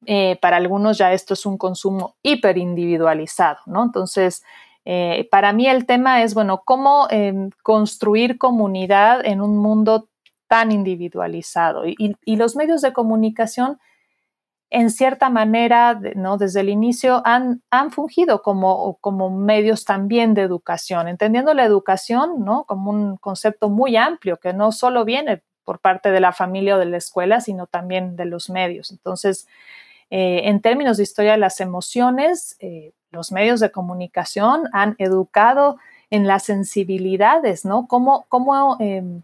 [0.05, 3.83] Eh, para algunos ya esto es un consumo hiperindividualizado, ¿no?
[3.83, 4.41] Entonces,
[4.85, 10.07] eh, para mí el tema es, bueno, cómo em, construir comunidad en un mundo
[10.47, 11.83] tan individualizado.
[11.85, 13.79] y los medios de comunicación
[14.71, 16.37] en cierta manera, ¿no?
[16.37, 22.45] desde el inicio, han, han fungido como, como medios también de educación, entendiendo la educación
[22.45, 22.63] ¿no?
[22.63, 26.79] como un concepto muy amplio que no solo viene por parte de la familia o
[26.79, 28.91] de la escuela, sino también de los medios.
[28.91, 29.45] Entonces,
[30.09, 35.77] eh, en términos de historia de las emociones, eh, los medios de comunicación han educado
[36.09, 37.87] en las sensibilidades, ¿no?
[37.87, 39.21] Cómo, cómo em,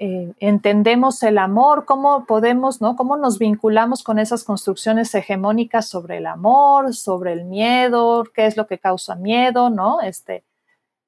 [0.00, 2.94] eh, entendemos el amor, cómo podemos, ¿no?
[2.94, 8.56] Cómo nos vinculamos con esas construcciones hegemónicas sobre el amor, sobre el miedo, qué es
[8.56, 10.00] lo que causa miedo, ¿no?
[10.00, 10.44] Este,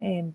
[0.00, 0.32] eh,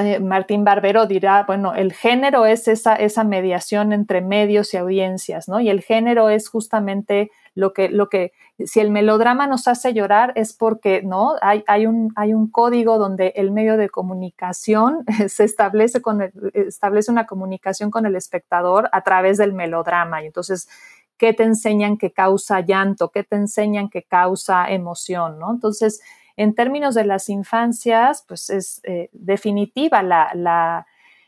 [0.00, 5.60] eh, Martín Barbero dirá, bueno, el género es esa, mediación entre medios y audiencias, ¿no?
[5.60, 8.32] Y el género es justamente lo que, lo que,
[8.64, 11.34] si el melodrama nos hace llorar es porque, ¿no?
[11.42, 18.06] Hay, un, código donde el medio de comunicación se establece, con establece una comunicación con
[18.06, 20.22] el espectador a través del melodrama.
[20.22, 20.68] Y entonces,
[21.16, 23.10] ¿qué te enseñan que causa llanto?
[23.10, 25.38] ¿Qué te enseñan que causa emoción?
[25.38, 25.50] ¿no?
[25.50, 26.00] Entonces,
[26.40, 30.86] en términos de las infancias, pues es eh, definitiva la,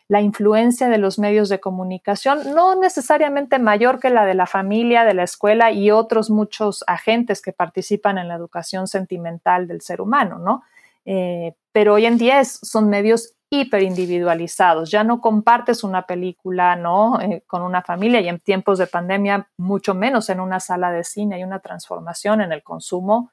[0.08, 5.04] la influencia de los medios de comunicación, no necesariamente mayor que la de la familia,
[5.04, 10.00] de la escuela y otros muchos agentes que participan en la educación sentimental del ser
[10.00, 10.62] humano, ¿no?
[11.04, 14.90] Eh, pero hoy en día son medios hiperindividualizados.
[14.90, 17.20] Ya no compartes una película, ¿no?
[17.20, 21.04] Eh, con una familia y en tiempos de pandemia, mucho menos en una sala de
[21.04, 21.34] cine.
[21.34, 23.30] Hay una transformación en el consumo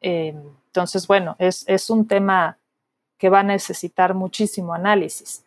[0.02, 0.36] Eh,
[0.68, 2.60] entonces, bueno, es, es un tema
[3.18, 5.46] que va a necesitar muchísimo análisis.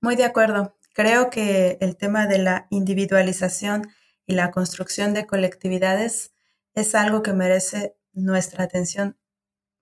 [0.00, 0.74] Muy de acuerdo.
[0.92, 3.90] Creo que el tema de la individualización
[4.26, 6.32] y la construcción de colectividades
[6.74, 9.16] es algo que merece nuestra atención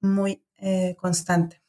[0.00, 1.63] muy eh, constante.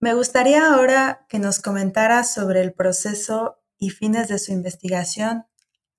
[0.00, 5.46] Me gustaría ahora que nos comentara sobre el proceso y fines de su investigación.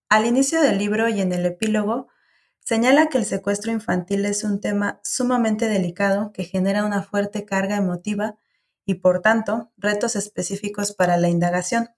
[0.09, 2.07] Al inicio del libro y en el epílogo,
[2.63, 7.75] Señala que el secuestro infantil es un tema sumamente delicado que genera una fuerte carga
[7.75, 8.37] emotiva
[8.85, 11.89] y, por tanto, retos específicos para la indagación.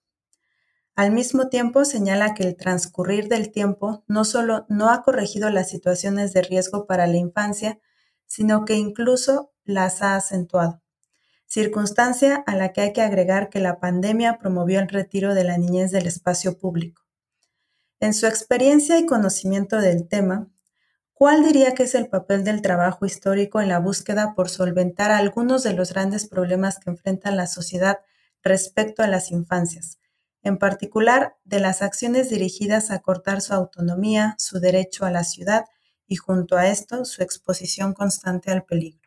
[0.95, 5.69] Al mismo tiempo, señala que el transcurrir del tiempo no solo no ha corregido las
[5.69, 7.79] situaciones de riesgo para la infancia,
[8.25, 10.81] sino que incluso las ha acentuado,
[11.53, 15.59] circunstancia a la que hay que agregar que la pandemia promovió el retiro de la
[15.59, 17.03] niñez del espacio público.
[17.99, 20.49] En su experiencia y conocimiento del tema,
[21.13, 25.61] ¿Cuál diría que es el papel del trabajo histórico en la búsqueda por solventar algunos
[25.61, 27.99] de los grandes problemas que enfrenta la sociedad
[28.41, 29.99] respecto a las infancias,
[30.41, 35.65] en particular de las acciones dirigidas a cortar su autonomía, su derecho a la ciudad
[36.07, 39.02] y junto a esto su exposición constante al peligro?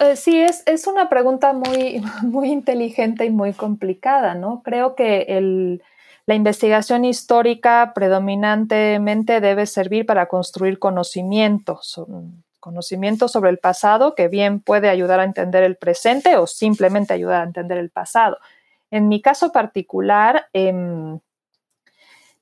[0.00, 4.62] Eh, sí, es, es, una pregunta muy, muy inteligente y muy complicada, ¿no?
[4.62, 5.82] Creo que el,
[6.26, 11.80] la investigación histórica predominantemente debe servir para construir conocimiento,
[13.28, 17.44] sobre el pasado que bien puede ayudar a entender el presente o simplemente ayudar a
[17.44, 18.38] entender el pasado.
[18.90, 21.18] En mi caso particular, em,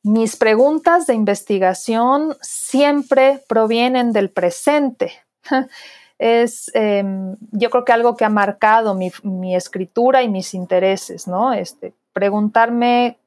[0.05, 5.13] mis preguntas de investigación siempre provienen del presente.
[6.23, 11.27] es, em, yo creo que algo que ha marcado mi, mi, escritura y mis intereses,
[11.27, 11.53] ¿no?
[11.53, 13.19] Este, preguntarme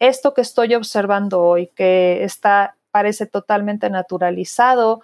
[0.00, 5.02] esto que estoy observando hoy, que está, parece totalmente naturalizado,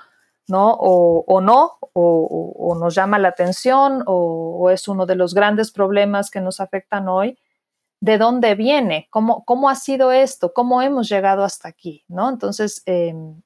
[0.48, 0.72] ¿no?
[0.72, 6.40] O, no, o, nos llama la atención, o, es uno de los grandes problemas que
[6.40, 7.38] nos afectan hoy.
[8.00, 9.06] ¿De dónde viene?
[9.10, 10.52] ¿Cómo, cómo ha sido esto?
[10.52, 12.04] ¿Cómo hemos llegado hasta aquí?
[12.08, 12.28] ¿no?
[12.28, 13.42] Entonces, em,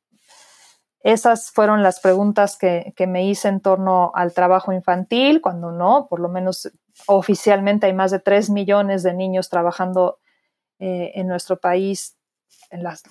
[1.00, 6.06] esas fueron las preguntas que, que, me hice en torno al trabajo infantil, cuando no,
[6.08, 6.70] por lo menos
[7.06, 10.18] oficialmente hay más de 3 millones de niños trabajando
[10.78, 12.16] eh, en nuestro país
[12.70, 13.02] en las,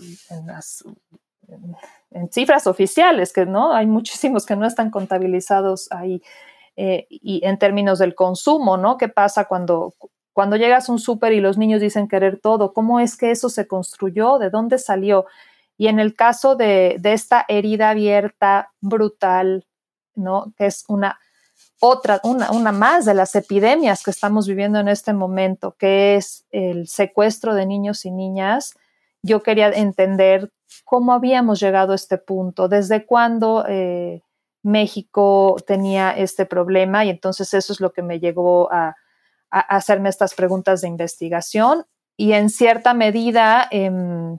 [2.31, 6.21] cifras oficiales, que no hay muchísimos que no están contabilizados ahí.
[6.75, 8.97] Eh, y en términos del consumo, ¿no?
[8.97, 9.95] ¿Qué pasa cuando,
[10.33, 12.73] cuando llegas a un súper y los niños dicen querer todo?
[12.73, 14.37] ¿Cómo es que eso se construyó?
[14.37, 15.25] ¿De dónde salió?
[15.77, 19.67] Y en el caso de, de esta herida abierta, brutal,
[20.15, 20.53] ¿no?
[20.57, 21.19] Que es una
[21.79, 26.45] otra, una, una más de las epidemias que estamos viviendo en este momento, que es
[26.51, 28.75] el secuestro de niños y niñas,
[29.21, 30.51] yo quería entender
[30.83, 34.21] cómo habíamos llegado a este punto, desde cuándo eh,
[34.63, 38.95] México tenía este problema y entonces eso es lo que me llegó a,
[39.49, 41.85] hacerme estas preguntas de investigación
[42.17, 44.37] y en cierta medida em,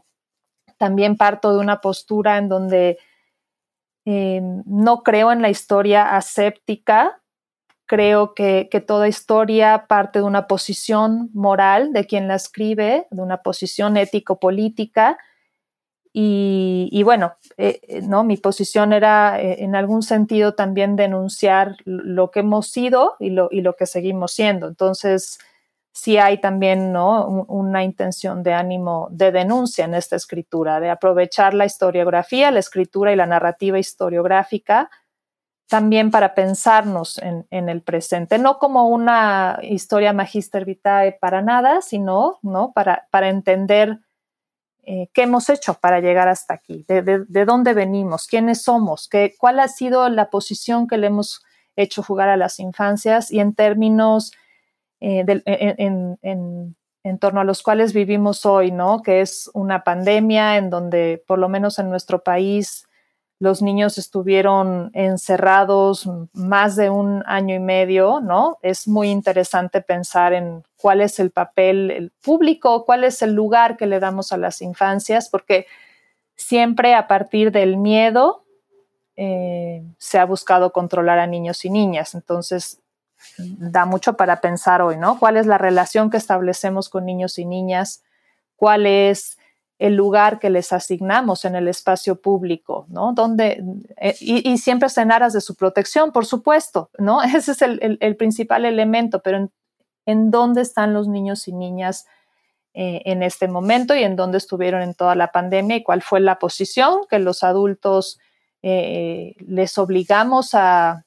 [0.79, 2.99] también parto de una postura en donde
[4.05, 7.21] em, no creo en la historia aséptica,
[7.87, 13.43] creo que, toda historia parte de una posición moral de quien la escribe, de una
[13.43, 15.19] posición ético-política.
[16.19, 18.25] Y, bueno, eh, eh, ¿no?
[18.25, 23.49] mi posición era eh, en algún sentido también denunciar lo que hemos sido y lo,
[23.51, 24.67] y lo que seguimos siendo.
[24.67, 25.39] Entonces,
[25.97, 27.27] sí hay también ¿no?
[27.49, 33.15] una intención de ánimo de denuncia en esta escritura, de aprovechar la historiografía, la escritura
[33.15, 34.91] y la narrativa historiográfica
[35.69, 42.39] también para pensarnos en, el presente, no como una historia magister vitae para nada, sino
[42.43, 42.73] ¿no?
[42.73, 43.99] para, para entender
[44.85, 49.59] eh, qué hemos hecho para llegar hasta aquí, de, dónde venimos, quiénes somos, qué, cuál
[49.59, 51.43] ha sido la posición que le hemos
[51.75, 54.33] hecho jugar a las infancias y en términos
[55.01, 59.03] eh, en, en, torno a los cuales vivimos hoy, ¿no?
[59.03, 62.87] Que es una pandemia en donde, por lo menos en nuestro país,
[63.39, 68.59] los niños estuvieron encerrados más de un año y medio, ¿no?
[68.63, 73.87] Es muy interesante pensar en cuál es el papel público, cuál es el lugar que
[73.87, 75.67] le damos a las infancias, porque
[76.35, 78.45] siempre a partir del miedo
[79.17, 82.15] eh, se ha buscado controlar a niños y niñas.
[82.15, 82.81] Entonces,
[83.39, 85.19] da mucho para pensar hoy, ¿no?
[85.19, 88.03] ¿Cuál es la relación que establecemos con niños y niñas?
[88.57, 89.37] ¿Cuál es
[89.79, 93.13] el lugar que les asignamos en el espacio público, ¿no?
[93.13, 93.63] Donde,
[93.99, 97.23] eh, y, siempre es en aras de su protección, por supuesto, ¿no?
[97.23, 99.51] Ese es el, principal elemento, pero
[100.07, 102.07] en, dónde están los niños y niñas
[102.73, 106.21] eh, en este momento y en dónde estuvieron en toda la pandemia y cuál fue
[106.21, 108.19] la posición que los adultos
[108.63, 111.05] eh, les obligamos a,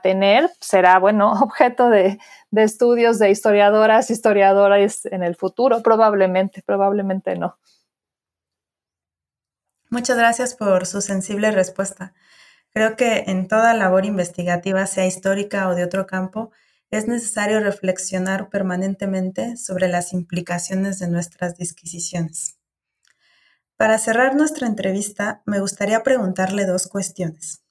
[0.00, 2.18] tener, será, bueno, objeto de,
[2.50, 7.58] de estudios de historiadoras, historiadores en el futuro, probablemente, probablemente no.
[9.90, 12.14] Muchas gracias por su sensible respuesta.
[12.70, 16.50] Creo que en toda labor investigativa, sea histórica o de otro campo,
[16.90, 22.56] es necesario reflexionar permanentemente sobre las implicaciones de nuestras disquisiciones.
[23.76, 27.63] Para cerrar nuestra entrevista, me gustaría preguntarle dos cuestiones.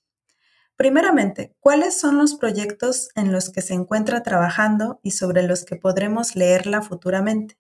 [0.84, 5.78] Primeramente, ¿cuáles son los proyectos en los que se encuentra trabajando y sobre los que
[5.78, 7.58] podremos leerla futuramente?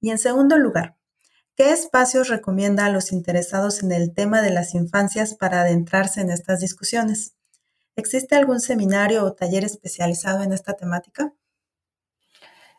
[0.00, 0.96] Y en segundo lugar,
[1.54, 6.30] ¿Qué espacios recomienda a los interesados en el tema de las infancias para adentrarse en
[6.30, 7.36] estas discusiones?
[7.94, 11.32] ¿Existe algún seminario o taller especializado en esta temática?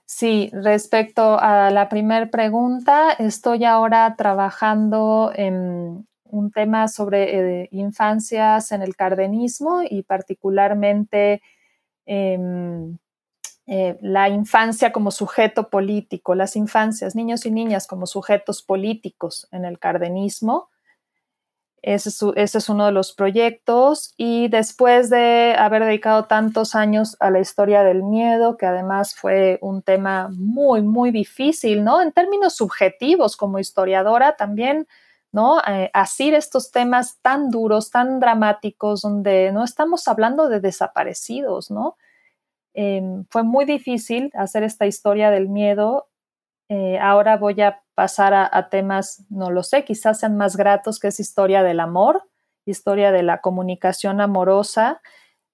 [0.06, 8.72] Sí, respecto a la primera pregunta, estoy ahora trabajando en un tema sobre eh, infancias
[8.72, 11.42] en el cardenismo y particularmente
[12.06, 13.00] en
[13.68, 19.66] eh, la infancia como sujeto político, las infancias, niños y niñas como sujetos políticos en
[19.66, 20.70] el cardenismo.
[21.84, 27.40] Ese es, uno de los proyectos y después de haber dedicado tantos años a la
[27.40, 32.02] historia del miedo, que además fue un tema muy, muy difícil, ¿no?
[32.02, 34.88] En términos subjetivos como historiadora también,
[35.32, 35.60] ¿no?
[35.68, 41.98] Eh, asir estos temas tan duros, tan dramáticos, donde no estamos hablando de desaparecidos, ¿no?
[42.74, 46.10] Em, fue muy difícil hacer esta historia del miedo.
[46.70, 51.10] Eh, ahora voy a pasar a, temas, no lo sé, quizás sean más gratos, que
[51.10, 52.24] es historia del amor,
[52.66, 55.02] historia de la comunicación amorosa.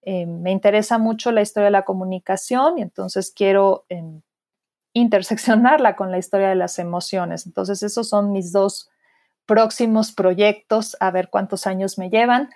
[0.03, 4.21] Em, me interesa mucho la historia de la comunicación y entonces quiero em,
[4.93, 7.45] interseccionarla con la historia de las emociones.
[7.45, 8.89] Entonces esos son mis dos
[9.47, 12.49] próximos proyectos, a ver cuántos años me llevan.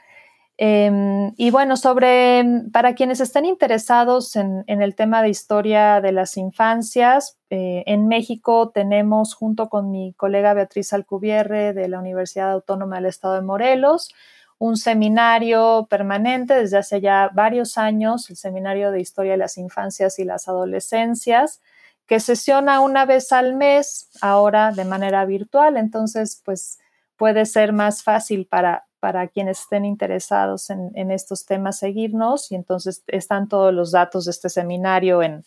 [0.63, 6.37] Em, y bueno, sobre, para quienes estén interesados en, el tema de historia de las
[6.37, 12.97] infancias, eh, en México tenemos, junto con mi colega Beatriz Alcubierre de la Universidad Autónoma
[12.97, 14.13] del Estado de Morelos,
[14.59, 20.19] un seminario permanente desde hace ya varios años, el Seminario de Historia de las Infancias
[20.19, 21.61] y las Adolescencias,
[22.05, 26.77] que sesiona una vez al mes, ahora de manera virtual, entonces pues
[27.21, 33.03] puede ser más fácil para, para quienes estén interesados en, estos temas seguirnos y entonces
[33.05, 35.45] están todos los datos de este seminario en,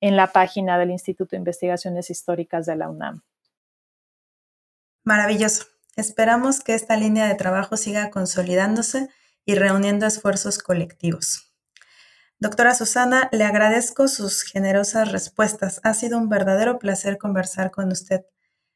[0.00, 3.24] en la página del Instituto de Investigaciones Históricas de la UNAM.
[5.02, 5.64] Maravilloso.
[5.96, 9.08] Esperamos que esta línea de trabajo siga consolidándose
[9.44, 11.52] y reuniendo esfuerzos colectivos.
[12.38, 15.80] Doctora Susana, le agradezco sus generosas respuestas.
[15.82, 18.26] Ha sido un verdadero placer conversar con usted.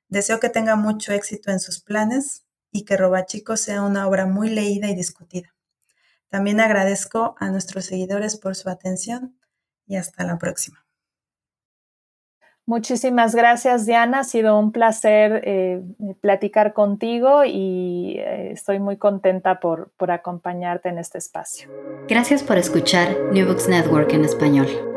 [0.08, 4.50] Deseo que tenga mucho éxito en sus planes y que Robachico sea una obra muy
[4.50, 5.54] leída y discutida.
[6.28, 9.38] También agradezco a nuestros seguidores por su atención
[9.86, 10.84] y hasta la próxima.
[12.66, 14.20] Muchísimas gracias, Diana.
[14.20, 15.82] Ha sido un placer eh,
[16.22, 21.68] platicar contigo y eh, estoy muy contenta por, por acompañarte en este espacio.
[22.08, 24.93] Gracias por escuchar New Books Network en español.